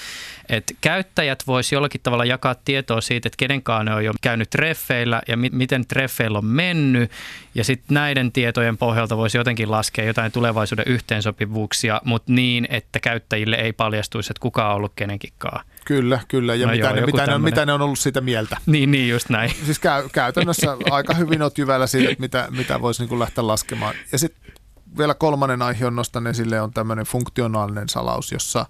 [0.49, 5.21] että käyttäjät voisi jollakin tavalla jakaa tietoa siitä, että kenenkaan ne on jo käynyt treffeillä
[5.27, 7.11] ja mi- miten treffeillä on mennyt,
[7.55, 13.55] ja sitten näiden tietojen pohjalta voisi jotenkin laskea jotain tulevaisuuden yhteensopivuuksia, mutta niin, että käyttäjille
[13.55, 16.55] ei paljastuisi, että kuka on ollut kenenkinkaan Kyllä, kyllä.
[16.55, 18.57] Ja no mitä, joo, ne, mitä, ne, on, mitä ne on ollut siitä mieltä.
[18.65, 19.51] Niin, niin just näin.
[19.65, 23.95] Siis käy, käytännössä aika hyvin olet jyvällä siitä, että mitä, mitä voisi niin lähteä laskemaan.
[24.11, 24.53] Ja sitten
[24.97, 28.65] vielä kolmannen aihe on nostan esille on tämmöinen funktionaalinen salaus, jossa,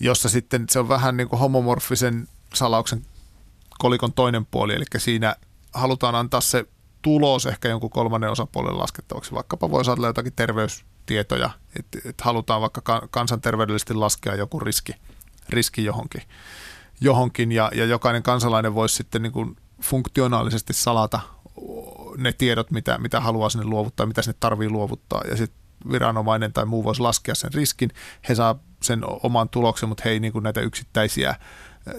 [0.00, 3.02] jossa sitten se on vähän niin kuin homomorfisen salauksen
[3.78, 5.36] kolikon toinen puoli, eli siinä
[5.74, 6.64] halutaan antaa se
[7.02, 9.32] tulos ehkä jonkun kolmannen osapuolen laskettavaksi.
[9.32, 14.92] Vaikkapa voisi ajatella jotakin terveystietoja, että, että halutaan vaikka kansanterveydellisesti laskea joku riski–
[15.48, 16.22] riski johonkin,
[17.00, 21.20] johonkin ja, ja jokainen kansalainen voisi sitten niin kuin funktionaalisesti salata
[22.16, 25.60] ne tiedot, mitä, mitä haluaa sinne luovuttaa, mitä sinne tarvii luovuttaa ja sitten
[25.92, 27.90] viranomainen tai muu voisi laskea sen riskin.
[28.28, 31.34] He saa sen oman tuloksen, mutta he ei niin kuin näitä yksittäisiä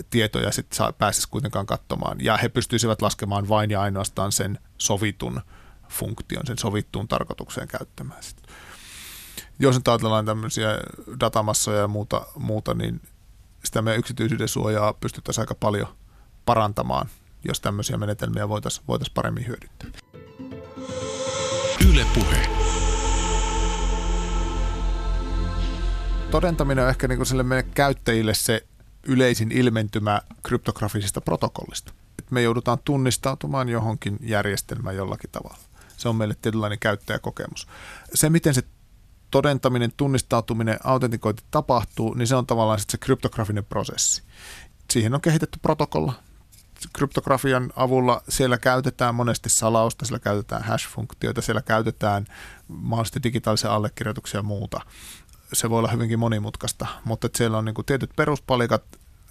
[0.10, 2.18] tietoja sitten saa, pääsisi kuitenkaan katsomaan.
[2.22, 5.42] Ja he pystyisivät laskemaan vain ja ainoastaan sen sovitun
[5.90, 8.24] funktion, sen sovittuun tarkoitukseen käyttämään.
[8.24, 8.56] Sitten.
[9.60, 10.70] Jos nyt ajatellaan tämmöisiä
[11.20, 13.02] datamassoja ja muuta, muuta niin
[13.64, 15.88] sitä meidän yksityisyyden suojaa pystyttäisiin aika paljon
[16.46, 17.10] parantamaan,
[17.48, 19.90] jos tämmöisiä menetelmiä voitaisiin voitais paremmin hyödyntää.
[21.90, 22.50] Yle puhe.
[26.32, 28.66] Todentaminen on ehkä niin sille meidän käyttäjille se
[29.04, 31.94] yleisin ilmentymä kryptografisesta protokollista.
[32.30, 35.58] Me joudutaan tunnistautumaan johonkin järjestelmään jollakin tavalla.
[35.98, 37.68] Se on meille tietynlainen käyttäjäkokemus.
[38.14, 38.64] Se, miten se
[39.32, 44.24] todentaminen, tunnistautuminen, autentikointi tapahtuu, niin se on tavallaan se kryptografinen prosessi.
[44.92, 46.14] Siihen on kehitetty protokolla.
[46.94, 52.26] Kryptografian avulla siellä käytetään monesti salausta, siellä käytetään hash-funktioita, siellä käytetään
[52.68, 54.82] mahdollisesti digitaalisia allekirjoituksia ja muuta.
[55.54, 58.84] Se voi olla hyvinkin monimutkaista, mutta siellä on niin kuin tietyt peruspalikat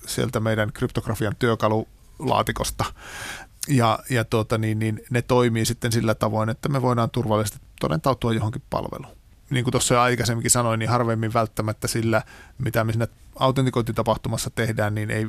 [0.06, 2.84] sieltä meidän kryptografian työkalulaatikosta,
[3.68, 8.32] ja, ja tuota, niin, niin ne toimii sitten sillä tavoin, että me voidaan turvallisesti todentautua
[8.32, 9.17] johonkin palveluun
[9.50, 12.22] niin kuin tuossa jo aikaisemminkin sanoin, niin harvemmin välttämättä sillä,
[12.58, 15.26] mitä me siinä autentikointitapahtumassa tehdään, niin ei,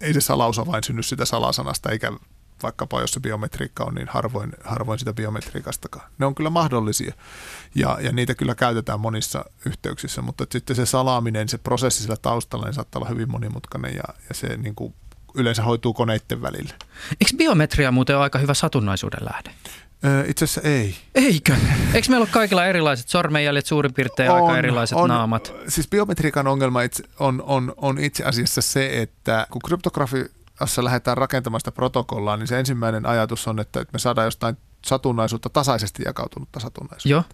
[0.00, 2.12] ei se salausa vain synny sitä salasanasta, eikä
[2.62, 6.10] vaikkapa jos se biometriikka on, niin harvoin, harvoin sitä biometriikastakaan.
[6.18, 7.14] Ne on kyllä mahdollisia
[7.74, 12.66] ja, ja niitä kyllä käytetään monissa yhteyksissä, mutta sitten se salaaminen, se prosessi sillä taustalla,
[12.66, 14.94] niin saattaa olla hyvin monimutkainen ja, ja se niin kuin
[15.34, 16.74] yleensä hoituu koneiden välillä.
[17.10, 19.50] Eikö biometria muuten ole aika hyvä satunnaisuuden lähde?
[20.26, 20.96] Itse asiassa ei.
[21.14, 21.54] Eikö?
[21.94, 25.54] Eikö meillä ole kaikilla erilaiset sormenjäljet, suurin piirtein on, aika erilaiset on, naamat?
[25.68, 31.60] Siis biometriikan ongelma itse, on, on, on itse asiassa se, että kun kryptografiassa lähdetään rakentamaan
[31.60, 37.08] sitä protokollaa, niin se ensimmäinen ajatus on, että me saadaan jostain satunnaisuutta tasaisesti jakautunutta satunnaisuutta.
[37.08, 37.24] Joo.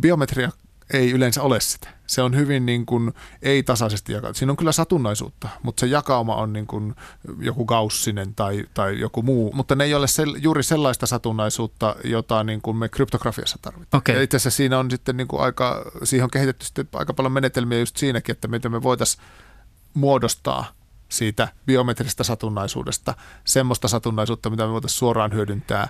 [0.00, 0.50] Biometria
[0.92, 1.88] ei yleensä ole sitä.
[2.06, 3.12] Se on hyvin niin kuin,
[3.42, 4.36] ei tasaisesti jakautunut.
[4.36, 6.94] Siinä on kyllä satunnaisuutta, mutta se jakauma on niin kuin
[7.40, 9.52] joku gaussinen tai, tai joku muu.
[9.52, 13.98] Mutta ne ei ole sel, juuri sellaista satunnaisuutta, jota niin kuin me kryptografiassa tarvitaan.
[13.98, 14.14] Okay.
[14.14, 17.32] Ja itse asiassa siinä on sitten niin kuin aika, siihen on kehitetty sitten aika paljon
[17.32, 19.24] menetelmiä just siinäkin, että miten me voitaisiin
[19.94, 20.75] muodostaa
[21.08, 25.88] siitä biometrisestä satunnaisuudesta semmoista satunnaisuutta, mitä me voitaisiin suoraan hyödyntää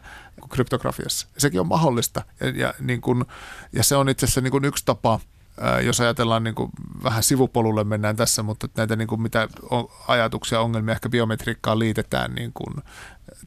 [0.51, 1.29] kryptografiassa.
[1.39, 3.25] Sekin on mahdollista ja, ja, niin kuin,
[3.73, 5.21] ja se on itse asiassa niin kuin yksi tapa,
[5.85, 6.71] jos ajatellaan niin kuin
[7.03, 9.49] vähän sivupolulle mennään tässä, mutta näitä niin kuin mitä
[10.09, 12.77] ajatuksia, ongelmia ehkä biometriikkaan liitetään niin kuin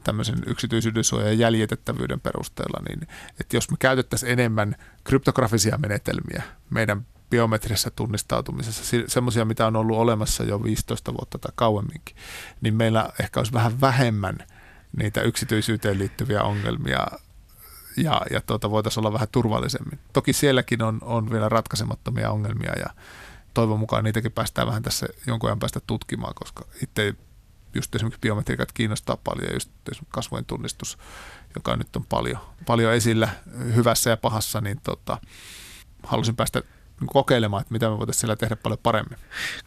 [0.04, 3.08] tämmöisen yksityisyyden suojan ja jäljitettävyyden perusteella, niin
[3.40, 10.44] että jos me käytettäisiin enemmän kryptografisia menetelmiä meidän biometrisessä tunnistautumisessa, semmoisia, mitä on ollut olemassa
[10.44, 12.16] jo 15 vuotta tai kauemminkin,
[12.60, 14.38] niin meillä ehkä olisi vähän vähemmän
[14.96, 17.06] niitä yksityisyyteen liittyviä ongelmia
[17.96, 19.98] ja, ja tuota, voitaisiin olla vähän turvallisemmin.
[20.12, 22.90] Toki sielläkin on, on vielä ratkaisemattomia ongelmia ja
[23.54, 27.14] toivon mukaan niitäkin päästään vähän tässä jonkun ajan päästä tutkimaan, koska itse
[27.74, 29.70] just esimerkiksi biometriikat kiinnostaa paljon ja just
[30.08, 30.98] kasvojen tunnistus,
[31.54, 33.28] joka nyt on paljon, paljon esillä
[33.74, 35.18] hyvässä ja pahassa, niin tota,
[36.02, 36.62] halusin päästä
[37.06, 39.18] kokeilemaan, että mitä me voitaisiin siellä tehdä paljon paremmin.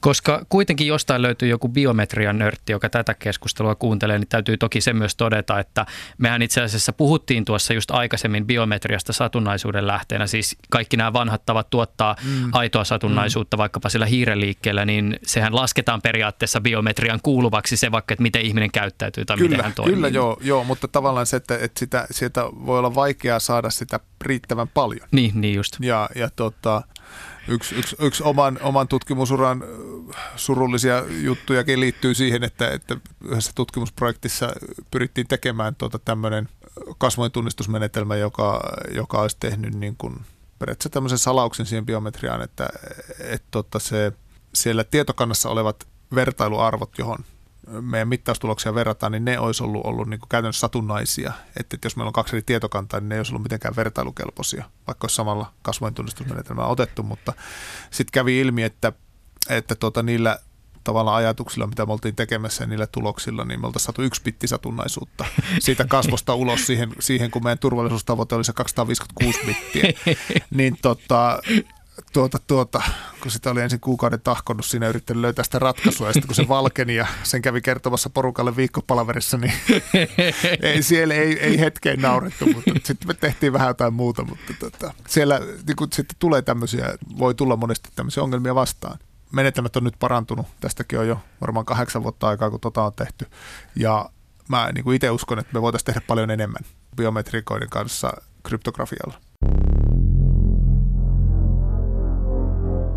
[0.02, 4.94] Koska kuitenkin jostain löytyy joku biometrian nörtti, joka tätä keskustelua kuuntelee, niin täytyy toki se
[4.94, 5.86] myös todeta, että
[6.18, 10.28] mehän itse asiassa puhuttiin tuossa just aikaisemmin biometriasta satunnaisuuden lähteenä.
[10.28, 12.50] Siis kaikki nämä vanhat tavat tuottaa mm.
[12.52, 13.60] aitoa satunnaisuutta mm.
[13.60, 19.26] vaikkapa sillä hiireliikkeellä, niin sehän lasketaan periaatteessa biometrian kuuluvaksi se vaikka, että miten ihminen käyttäytyy
[19.26, 19.96] tai kyllä, miten hän toimii.
[19.96, 24.00] Kyllä, joo, joo, mutta tavallaan se, että, että sitä, sieltä voi olla vaikeaa saada sitä
[24.22, 25.08] riittävän paljon.
[25.12, 25.78] Niin, niin just.
[25.80, 26.82] Ja, ja tota,
[27.48, 29.64] yksi, yksi, yksi oman, oman tutkimusuran
[30.36, 34.54] surullisia juttujakin liittyy siihen, että, että yhdessä tutkimusprojektissa
[34.92, 36.50] pyrittiin tekemään tuota tämmöinen
[36.98, 40.22] kasvointunnistusmenetelmä, joka, joka olisi tehnyt niin kuin
[40.60, 42.70] periaatteessa tämmöisen salauksen siihen biometriaan, että,
[43.20, 44.12] että tota se,
[44.54, 47.20] siellä tietokannassa olevat vertailuarvot, johon
[47.68, 51.34] meidän mittaustuloksia verrataan, niin ne olisi ollut, ollut niin käytännössä satunnaisia.
[51.48, 54.66] Että, että jos meillä on kaksi eri tietokantaa, niin ne ei olisi ollut mitenkään vertailukelpoisia,
[54.88, 57.04] vaikka olisi samalla kasvojen tunnistusmenetelmää otettu.
[57.04, 57.34] Mutta
[57.92, 58.94] sitten kävi ilmi, että,
[59.50, 60.40] että tuota, niillä
[60.84, 64.48] tavalla ajatuksilla, mitä me oltiin tekemässä ja niillä tuloksilla, niin me oltaisiin saatu yksi pitti
[64.48, 65.26] satunnaisuutta
[65.60, 70.16] siitä kasvosta ulos siihen, siihen kun meidän turvallisuustavoite oli se 256 bittiä.
[70.50, 71.42] Niin tota,
[72.14, 72.82] tuota, tuota,
[73.22, 76.48] kun sitä oli ensin kuukauden tahkonut siinä yrittänyt löytää sitä ratkaisua, ja sitten kun se
[76.48, 79.54] valkeni ja sen kävi kertomassa porukalle viikkopalaverissa, niin
[80.62, 84.94] ei, siellä ei, ei hetkeen naurettu, mutta sitten me tehtiin vähän jotain muuta, mutta tota,
[85.08, 89.00] siellä niin kun sitten tulee tämmöisiä, voi tulla monesti tämmöisiä ongelmia vastaan.
[89.32, 93.26] Menetelmät on nyt parantunut, tästäkin on jo varmaan kahdeksan vuotta aikaa, kun tota on tehty,
[93.76, 94.10] ja
[94.48, 96.62] mä niin itse uskon, että me voitaisiin tehdä paljon enemmän
[96.96, 98.14] biometrikoiden kanssa
[98.44, 99.22] kryptografialla.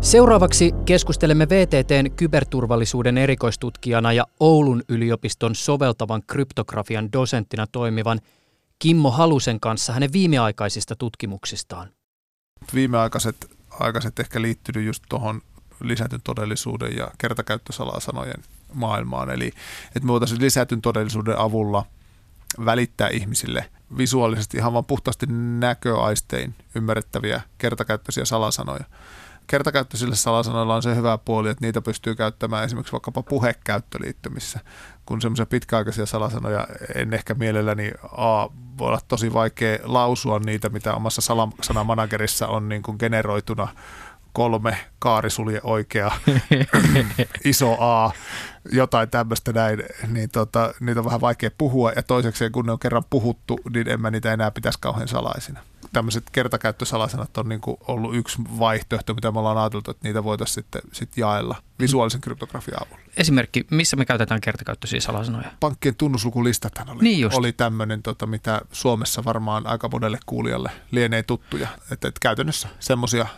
[0.01, 8.19] Seuraavaksi keskustelemme VTTn kyberturvallisuuden erikoistutkijana ja Oulun yliopiston soveltavan kryptografian dosenttina toimivan
[8.79, 11.89] Kimmo Halusen kanssa hänen viimeaikaisista tutkimuksistaan.
[12.73, 13.35] Viimeaikaiset
[13.79, 15.41] aikaiset ehkä liittynyt just tuohon
[15.83, 18.43] lisätyn todellisuuden ja kertakäyttösalasanojen
[18.73, 19.29] maailmaan.
[19.29, 19.47] Eli
[19.87, 21.85] että me voitaisiin lisätyn todellisuuden avulla
[22.65, 25.25] välittää ihmisille visuaalisesti ihan vain puhtaasti
[25.59, 28.83] näköaistein ymmärrettäviä kertakäyttöisiä salasanoja
[29.47, 34.59] kertakäyttöisillä salasanoilla on se hyvä puoli, että niitä pystyy käyttämään esimerkiksi vaikkapa puhekäyttöliittymissä,
[35.05, 40.93] kun semmoisia pitkäaikaisia salasanoja en ehkä mielelläni A, voi olla tosi vaikea lausua niitä, mitä
[40.93, 43.67] omassa salasanamanagerissa on niin kuin generoituna
[44.33, 46.11] kolme, kaarisulje oikea,
[47.43, 48.11] iso A,
[48.71, 51.91] jotain tämmöistä näin, niin tota, niitä on vähän vaikea puhua.
[51.95, 55.59] Ja toiseksi, kun ne on kerran puhuttu, niin en mä niitä enää pitäisi kauhean salaisina
[55.93, 60.55] tämmöiset kertakäyttösalasanat on niin kuin ollut yksi vaihtoehto, mitä me ollaan ajateltu, että niitä voitaisiin
[60.55, 63.03] sitten, sitten jaella visuaalisen kryptografian avulla.
[63.17, 65.51] Esimerkki, missä me käytetään kertakäyttöisiä salasanoja?
[65.59, 71.67] Pankkien tunnuslukulistat oli, niin oli tämmöinen, tota, mitä Suomessa varmaan aika monelle kuulijalle lienee tuttuja.
[71.91, 72.67] Että, että käytännössä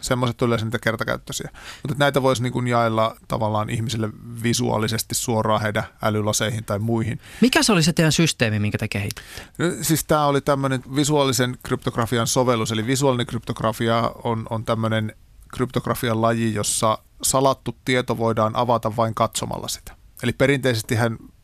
[0.02, 1.50] semmoiset oli niitä kertakäyttöisiä.
[1.84, 4.10] Mutta näitä voisi niin jaella tavallaan ihmisille
[4.44, 7.20] visuaalisesti suoraan heidän älylaseihin tai muihin.
[7.42, 9.22] Mikä se oli se teidän systeemi, minkä te kehititte?
[9.58, 15.16] No, siis tämä oli tämmöinen visuaalisen kryptografian sovellus, eli visuaalinen kryptografia on, on tämmöinen
[15.54, 19.96] kryptografian laji, jossa salattu tieto voidaan avata vain katsomalla sitä.
[20.24, 20.96] Eli perinteisesti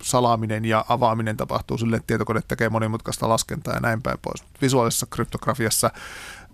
[0.03, 4.43] salaaminen ja avaaminen tapahtuu sille, että tietokone tekee monimutkaista laskentaa ja näin päin pois.
[4.61, 5.91] Visuaalisessa kryptografiassa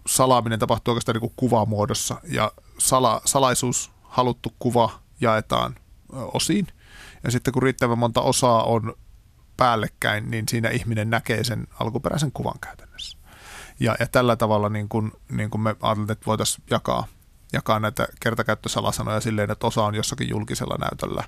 [0.07, 5.75] salaaminen tapahtuu oikeastaan niin kuin kuvamuodossa ja sala, salaisuus, haluttu kuva jaetaan
[6.09, 6.67] osiin.
[7.23, 8.93] Ja sitten kun riittävän monta osaa on
[9.57, 13.17] päällekkäin, niin siinä ihminen näkee sen alkuperäisen kuvan käytännössä.
[13.79, 17.07] Ja, ja tällä tavalla niin kun, niin kun me ajattelemme, että voitaisiin jakaa
[17.53, 21.23] jakaa näitä kertakäyttösalasanoja silleen, että osa on jossakin julkisella näytöllä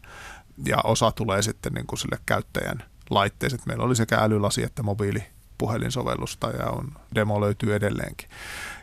[0.65, 3.61] ja osa tulee sitten niin kuin sille käyttäjän laitteeseen.
[3.65, 5.23] Meillä oli sekä älylasi että mobiili
[5.57, 8.29] puhelinsovellusta ja on, demo löytyy edelleenkin.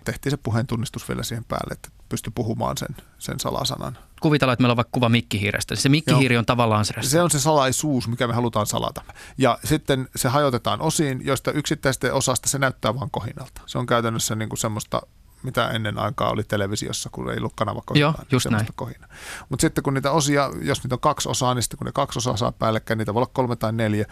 [0.04, 3.98] Tehtiin se puheen tunnistus vielä siihen päälle, että pystyi puhumaan sen, sen salasanan.
[4.20, 5.76] Kuvitellaan, että meillä on vaikka kuva mikkihiirestä.
[5.76, 6.38] Se mikkihiiri Joo.
[6.38, 6.94] on tavallaan se.
[7.00, 9.02] Se on se salaisuus, mikä me halutaan salata.
[9.38, 13.60] Ja sitten se hajotetaan osiin, joista yksittäisten osasta se näyttää vain kohinalta.
[13.66, 15.02] Se on käytännössä niin kuin semmoista
[15.42, 18.66] mitä ennen aikaa oli televisiossa, kun ei ollut kanava Joo, just näin.
[18.76, 19.08] kohina.
[19.48, 22.18] Mutta sitten kun niitä osia, jos niitä on kaksi osaa, niin sitten kun ne kaksi
[22.18, 24.06] osaa saa päällekkäin, niitä voi olla kolme tai neljä,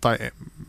[0.00, 0.18] tai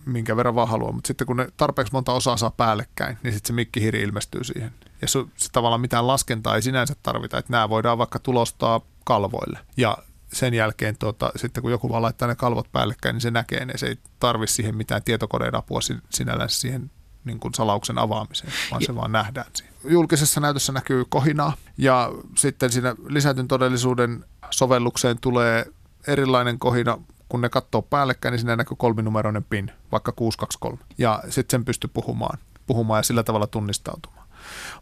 [0.06, 0.92] minkä verran vaan haluaa.
[0.92, 4.72] Mutta sitten kun ne tarpeeksi monta osaa saa päällekkäin, niin sitten se mikkihiiri ilmestyy siihen.
[5.02, 9.60] Ja se, se tavallaan mitään laskentaa ei sinänsä tarvita, että nämä voidaan vaikka tulostaa kalvoille.
[9.78, 9.98] Ja
[10.34, 13.78] sen jälkeen tuota, sitten kun joku vaan laittaa ne kalvot päällekkäin, niin se näkee ne.
[13.78, 15.80] Se ei tarvi siihen mitään tietokoneen apua
[16.10, 16.92] sinällään siihen
[17.26, 18.86] niin kuin salauksen avaamiseen, vaan ja.
[18.86, 19.74] se vaan nähdään siinä.
[19.90, 25.66] Julkisessa näytössä näkyy kohinaa ja sitten siinä lisätyn todellisuuden sovellukseen tulee
[26.08, 26.98] erilainen kohina,
[27.30, 30.94] kun ne katsoo päällekkäin, niin siinä näkyy kolminumeroinen pin, vaikka 623.
[30.98, 34.28] Ja sitten sen pystyy puhumaan, puhumaan ja sillä tavalla tunnistautumaan.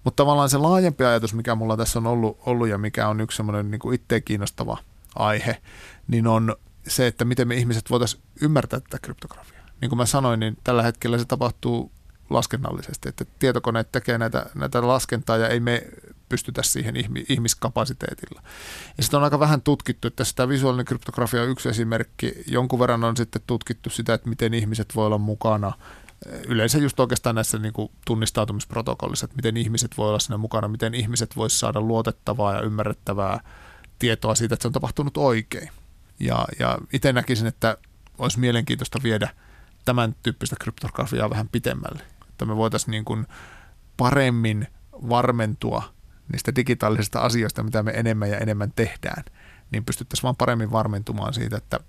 [0.04, 3.36] Mutta tavallaan se laajempi ajatus, mikä mulla tässä on ollut, ollut ja mikä on yksi
[3.38, 4.78] semmoinen niin itseä kiinnostava
[5.16, 5.62] aihe,
[6.08, 6.56] niin on
[6.88, 9.66] se, että miten me ihmiset voitaisiin ymmärtää tätä kryptografiaa.
[9.82, 11.92] Niin kuin mä sanoin, niin tällä hetkellä se tapahtuu
[12.34, 15.88] laskennallisesti, että tietokoneet tekee näitä, näitä laskentaa ja ei me
[16.30, 16.96] pystytä siihen
[17.30, 18.42] ihmiskapasiteetilla.
[18.98, 22.34] Ja sitä on aika vähän tutkittu, että sitä visuaalinen kryptografia on yksi esimerkki.
[22.48, 25.72] Jonkun verran on sitten tutkittu sitä, että miten ihmiset voi olla mukana
[26.48, 30.94] yleensä just oikeastaan näissä niin kuin tunnistautumisprotokollissa, että miten ihmiset voi olla siinä mukana, miten
[30.94, 33.40] ihmiset voisi saada luotettavaa ja ymmärrettävää
[34.00, 35.70] tietoa siitä, että se on tapahtunut oikein.
[36.20, 37.78] Ja, ja itse näkisin, että
[38.18, 39.30] olisi mielenkiintoista viedä
[39.86, 42.04] tämän tyyppistä kryptografiaa vähän pitemmälle
[42.42, 43.28] että me voitaisiin niin kuin
[43.98, 45.84] paremmin varmentua
[46.32, 49.24] niistä digitaalisista asioista, mitä me enemmän ja enemmän tehdään,
[49.72, 51.80] niin pystyttäisiin vaan paremmin varmentumaan siitä, että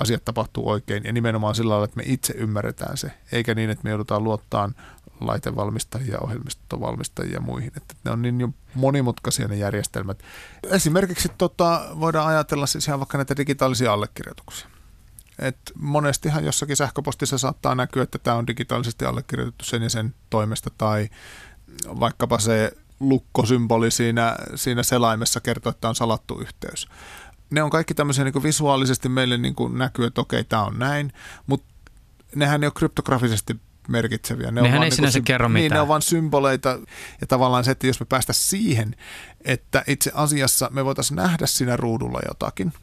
[0.00, 3.84] asiat tapahtuu oikein ja nimenomaan sillä lailla, että me itse ymmärretään se, eikä niin, että
[3.84, 4.74] me joudutaan luottaan
[5.20, 7.72] laitevalmistajia, ohjelmistovalmistajia ja muihin.
[7.76, 10.22] Että ne on niin jo monimutkaisia ne järjestelmät.
[10.70, 14.68] Esimerkiksi tota, voidaan ajatella siis ihan vaikka näitä digitaalisia allekirjoituksia.
[15.40, 20.70] Et monestihan jossakin sähköpostissa saattaa näkyä, että tämä on digitaalisesti allekirjoitettu sen ja sen toimesta
[20.78, 21.08] tai
[21.86, 26.88] vaikkapa se lukkosymboli siinä, siinä selaimessa kertoo, että on salattu yhteys.
[27.50, 31.12] Ne on kaikki tämmöisiä niin visuaalisesti meille niin kuin näkyy, että okei, tämä on näin,
[31.46, 31.66] mutta
[32.34, 33.56] nehän ei ole kryptografisesti
[33.88, 34.50] merkitseviä.
[34.50, 35.62] Ne Nehän on ei sinänsä niin kerro mitään.
[35.62, 36.78] Niin, ne on vain symboleita
[37.20, 38.96] ja tavallaan se, että jos me päästä siihen,
[39.44, 42.72] että itse asiassa me voitaisiin nähdä siinä ruudulla jotakin–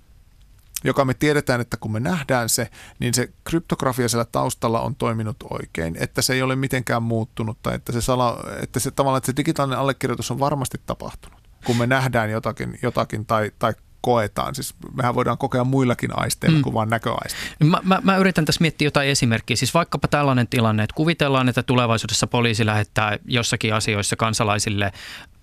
[0.84, 2.70] joka me tiedetään, että kun me nähdään se,
[3.00, 7.76] niin se kryptografia siellä taustalla on toiminut oikein, että se ei ole mitenkään muuttunut tai
[7.76, 11.88] että se, sala, että se tavallaan että se digitaalinen allekirjoitus on varmasti tapahtunut, kun me
[11.88, 14.56] nähdään jotakin, jotakin tai, tai koetaan.
[14.56, 16.62] Siis mehän voidaan kokea muillakin aisteilla mm.
[16.62, 17.66] kuin vain näköaisteilla.
[17.66, 19.56] Mä, mä, mä yritän tässä miettiä jotain esimerkkiä.
[19.56, 24.92] Siis vaikkapa tällainen tilanne, että kuvitellaan, että tulevaisuudessa poliisi lähettää jossakin asioissa kansalaisille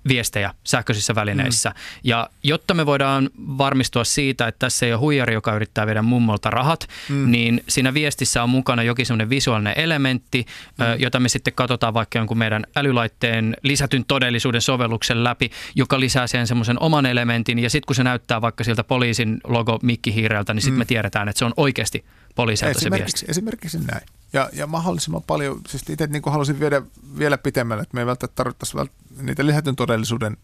[0.09, 1.70] viestejä sähköisissä välineissä.
[1.70, 1.74] Mm.
[2.05, 6.50] Ja jotta me voidaan varmistua siitä, että tässä ei ole huijari, joka yrittää viedä mummolta
[6.50, 7.30] rahat, mm.
[7.30, 10.46] niin siinä viestissä on mukana jokin sellainen visuaalinen elementti,
[10.78, 10.84] mm.
[10.98, 16.46] jota me sitten katsotaan vaikka jonkun meidän älylaitteen lisätyn todellisuuden sovelluksen läpi, joka lisää siihen
[16.46, 17.59] semmoisen oman elementin.
[17.59, 20.78] Ja sitten kun se näyttää vaikka sieltä poliisin logo mikkihiireltä, niin sitten mm.
[20.78, 23.26] me tiedetään, että se on oikeasti poliisilta se viesti.
[23.28, 24.07] Esimerkiksi näin.
[24.35, 26.82] Ja, ja mahdollisimman paljon, siis itse niin halusin viedä
[27.18, 28.76] vielä pitemmälle, että me ei välttämättä tarvittaisi
[29.20, 30.37] niitä lisätyn todellisuuden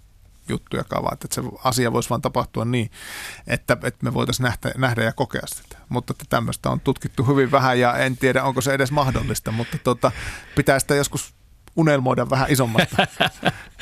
[0.49, 2.91] juttuja vaan, että se asia voisi vaan tapahtua niin,
[3.47, 5.76] että, että me voitaisiin nähdä, nähdä ja kokea sitä.
[5.88, 9.78] Mutta että tämmöistä on tutkittu hyvin vähän ja en tiedä, onko se edes mahdollista, mutta
[9.78, 10.12] tota,
[10.57, 11.34] pitää sitä joskus
[11.76, 13.07] unelmoida vähän isommasta.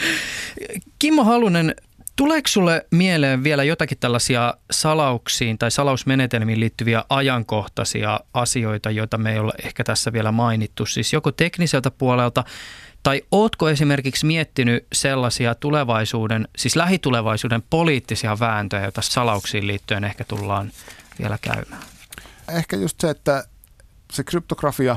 [0.99, 1.75] Kimmo Halunen,
[2.19, 9.39] Tuleeko sulle mieleen vielä jotakin tällaisia salauksiin tai salausmenetelmiin liittyviä ajankohtaisia asioita, joita me ei
[9.39, 12.45] ole ehkä tässä vielä mainittu, siis joko tekniseltä puolelta
[13.03, 20.71] tai ootko esimerkiksi miettinyt sellaisia tulevaisuuden, siis lähitulevaisuuden poliittisia vääntöjä, joita salauksiin liittyen ehkä tullaan
[21.19, 21.83] vielä käymään?
[22.49, 23.45] Ehkä just se, että
[24.13, 24.97] se kryptografia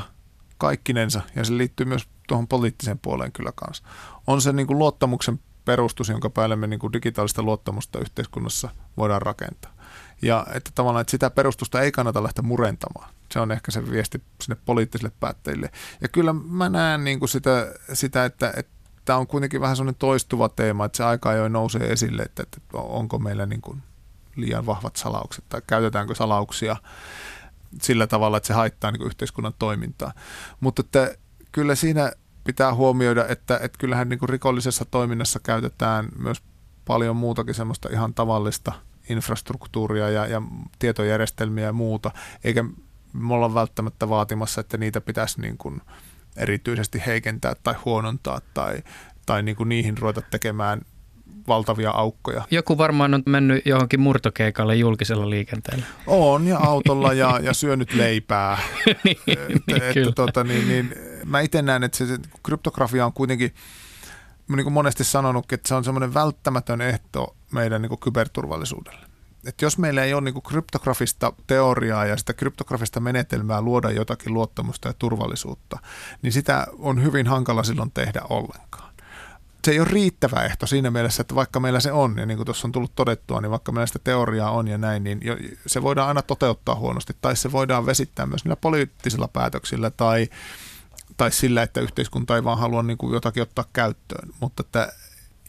[0.58, 3.84] kaikkinensa, ja se liittyy myös tuohon poliittiseen puoleen kyllä kanssa,
[4.28, 9.22] on se niin kuin luottamuksen perustus, jonka päälle me niin kuin digitaalista luottamusta yhteiskunnassa voidaan
[9.22, 9.72] rakentaa.
[10.22, 13.14] Ja että tavallaan että sitä perustusta ei kannata lähteä murentamaan.
[13.32, 15.72] Se on ehkä se viesti sinne poliittisille päättäjille.
[16.02, 18.54] Ja kyllä mä näen niin kuin sitä, sitä, että,
[19.06, 22.62] tämä on kuitenkin vähän sellainen toistuva teema, että se aika ajoin nousee esille, että, että
[22.74, 23.84] onko meillä niin kuin
[24.36, 26.76] liian vahvat salaukset tai käytetäänkö salauksia
[27.82, 30.14] sillä tavalla, että se haittaa niin yhteiskunnan toimintaa.
[30.60, 31.16] Mutta että
[31.52, 32.12] kyllä siinä
[32.44, 36.42] pitää huomioida, että, että kyllähän niin kuin rikollisessa toiminnassa käytetään myös
[36.86, 38.72] paljon muutakin semmoista ihan tavallista
[39.10, 40.42] infrastruktuuria ja, ja
[40.80, 42.12] tietojärjestelmiä ja muuta,
[42.44, 42.64] eikä
[43.14, 45.82] me olla välttämättä vaatimassa, että niitä pitäisi niin kuin
[46.38, 48.84] erityisesti heikentää tai huonontaa tai,
[49.26, 50.82] tai niin kuin niihin ruveta tekemään
[51.48, 52.44] valtavia aukkoja.
[52.52, 55.86] Joku varmaan on mennyt johonkin murtokeikalle julkisella liikenteellä.
[56.08, 58.58] On, ja autolla ja, ja syönyt leipää.
[59.04, 60.94] niin, että, että, tota, niin, niin,
[61.26, 63.56] mä itse näen, että se, se kryptografia on kuitenkin,
[64.48, 69.06] niin kuin monesti sanonut, että se on semmoinen välttämätön ehto meidän niin kuin kyberturvallisuudelle.
[69.46, 74.34] Et jos meillä ei ole niin kuin kryptografista teoriaa ja sitä kryptografista menetelmää luoda jotakin
[74.34, 75.80] luottamusta ja turvallisuutta,
[76.22, 78.92] niin sitä on hyvin hankala silloin tehdä ollenkaan
[79.66, 82.46] se ei ole riittävä ehto siinä mielessä, että vaikka meillä se on, ja niin kuin
[82.46, 85.20] tuossa on tullut todettua, niin vaikka meillä sitä teoriaa on ja näin, niin
[85.68, 90.30] se voidaan aina toteuttaa huonosti, tai se voidaan vesittää myös niillä poliittisilla päätöksillä, tai,
[91.22, 94.30] tai sillä, että yhteiskunta ei vaan halua niin kuin jotakin ottaa käyttöön.
[94.40, 94.94] Mutta että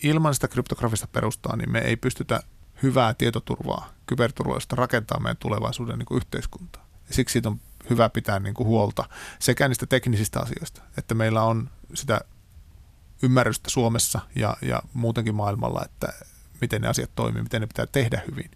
[0.02, 2.42] ilman sitä kryptografista perustaa, niin me ei pystytä
[2.82, 6.86] hyvää tietoturvaa, kyberturvallisuutta rakentaa meidän tulevaisuuden niin kuin yhteiskuntaa.
[7.08, 7.60] Ja siksi siitä on
[7.90, 9.04] hyvä pitää niin kuin huolta
[9.38, 12.20] sekä niistä teknisistä asioista, että meillä on sitä
[13.22, 16.12] ymmärrystä Suomessa ja, ja muutenkin maailmalla, että
[16.60, 18.50] miten ne asiat toimii, miten ne pitää tehdä hyvin.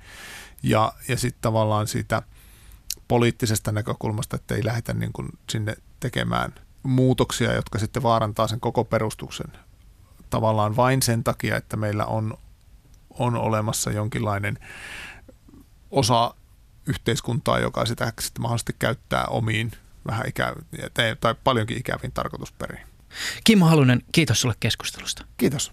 [0.63, 2.23] Ja, ja sitten tavallaan siitä
[3.09, 8.85] poliittisesta näkökulmasta, että ei lähdetä niin kuin sinne tekemään muutoksia, jotka sitten vaarantaa sen koko
[8.85, 9.53] perustuksen
[10.31, 12.39] tavallaan vain sen takia, että meillä on,
[13.11, 14.59] on olemassa jonkinlainen
[15.91, 16.35] osa
[16.87, 19.73] yhteiskuntaa, joka sitä sitten mahdollisesti käyttää omiin
[20.07, 20.67] vähän ikäviin
[21.21, 22.87] tai paljonkin ikäviin tarkoitusperiin.
[23.45, 25.25] Kimmo Halunen, kiitos sulle keskustelusta.
[25.37, 25.73] Kiitos.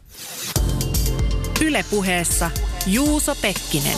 [1.62, 2.52] Ylepuheessa
[2.86, 3.98] Juuso Pekkinen.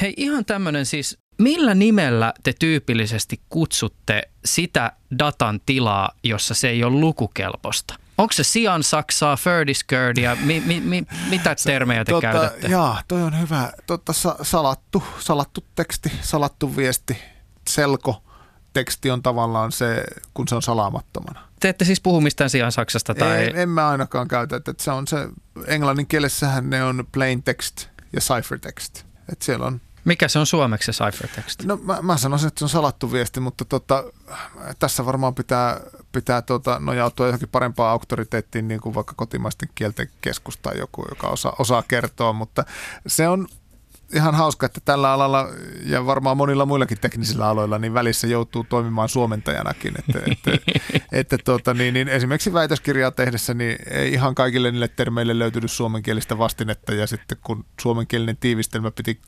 [0.00, 6.84] Hei, ihan tämmöinen siis, millä nimellä te tyypillisesti kutsutte sitä datan tilaa, jossa se ei
[6.84, 7.94] ole lukukelpoista?
[8.18, 9.36] Onko se sian saksaa,
[10.22, 12.68] ja mi, mi, mi, mitä termejä te tota, käytätte?
[12.68, 13.72] Jaa, toi on hyvä.
[13.86, 14.12] Totta,
[14.42, 17.18] salattu, salattu teksti, salattu viesti,
[17.68, 18.22] selko
[18.72, 21.48] teksti on tavallaan se, kun se on salaamattomana.
[21.60, 23.14] Te ette siis puhu mistään sian saksasta?
[23.14, 23.38] Tai...
[23.38, 24.56] Ei, en mä ainakaan käytä.
[24.56, 25.28] Että se on se,
[25.66, 29.04] englannin kielessähän ne on plain text ja ciphertext.
[29.28, 31.64] Että siellä on mikä se on suomeksi se ciphertext?
[31.64, 34.04] No mä, mä sanoisin, että se on salattu viesti, mutta tota,
[34.78, 35.80] tässä varmaan pitää,
[36.12, 41.28] pitää tota, nojautua johonkin parempaan auktoriteettiin, niin kuin vaikka kotimaisten kielten keskus tai joku, joka
[41.28, 42.64] osaa, osaa kertoa, mutta
[43.06, 43.48] se on
[44.12, 45.48] ihan hauska, että tällä alalla
[45.86, 49.94] ja varmaan monilla muillakin teknisillä aloilla niin välissä joutuu toimimaan suomentajanakin.
[49.98, 50.72] Että, että,
[51.20, 56.38] että tuota, niin, niin esimerkiksi väitöskirjaa tehdessä niin ei ihan kaikille niille termeille löytynyt suomenkielistä
[56.38, 59.20] vastinetta ja sitten kun suomenkielinen tiivistelmä piti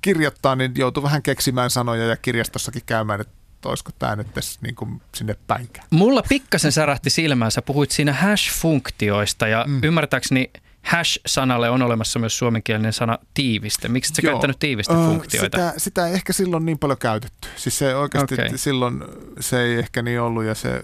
[0.00, 3.34] kirjoittaa, niin joutuu vähän keksimään sanoja ja kirjastossakin käymään, että
[3.64, 5.86] olisiko tämä nyt tässä niin kuin sinne päinkään.
[5.90, 9.80] Mulla pikkasen särähti silmään, sä puhuit siinä hash-funktioista ja mm.
[9.82, 10.50] ymmärtääkseni
[10.84, 13.88] hash-sanalle on olemassa myös suomenkielinen sana tiiviste.
[13.88, 14.32] Miksi et sä Joo.
[14.32, 15.58] käyttänyt tiivistefunktioita?
[15.58, 17.48] Sitä, sitä ei ehkä silloin niin paljon käytetty.
[17.56, 18.58] Siis se oikeasti okay.
[18.58, 19.04] silloin
[19.40, 20.82] se ei ehkä niin ollut ja se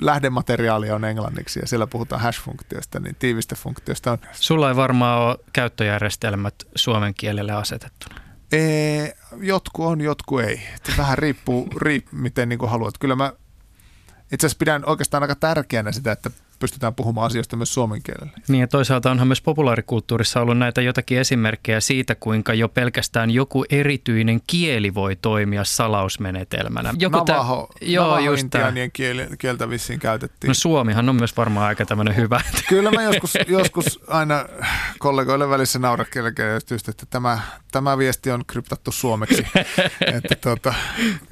[0.00, 4.18] lähdemateriaali on englanniksi ja siellä puhutaan hash-funktioista, niin tiivistefunktioista on.
[4.32, 8.20] Sulla ei varmaan ole käyttöjärjestelmät suomen kielelle asetettuna.
[8.52, 10.62] Ee, jotku on, jotku ei.
[10.76, 12.98] Että vähän riippuu, riip, miten niin kuin haluat.
[12.98, 13.32] Kyllä mä
[14.32, 18.32] itse asiassa pidän oikeastaan aika tärkeänä sitä, että pystytään puhumaan asioista myös suomen kielellä.
[18.48, 23.64] Niin ja toisaalta onhan myös populaarikulttuurissa ollut näitä jotakin esimerkkejä siitä, kuinka jo pelkästään joku
[23.70, 26.94] erityinen kieli voi toimia salausmenetelmänä.
[26.98, 28.46] Joku Navaho, tä, joo, Navaho just
[28.92, 30.48] kieli, kieltä vissiin käytettiin.
[30.48, 32.40] No Suomihan on myös varmaan aika tämmöinen hyvä.
[32.68, 34.44] Kyllä mä joskus, joskus aina
[34.98, 36.34] kollegoille välissä naurakkelen
[36.88, 37.38] että tämä,
[37.72, 39.46] tämä viesti on kryptattu suomeksi.
[40.16, 40.74] että tuota,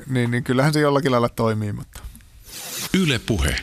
[0.07, 1.73] niin, niin kyllähän se jollakin lailla toimii.
[1.73, 2.01] Mutta.
[2.95, 3.57] Yle Puhe.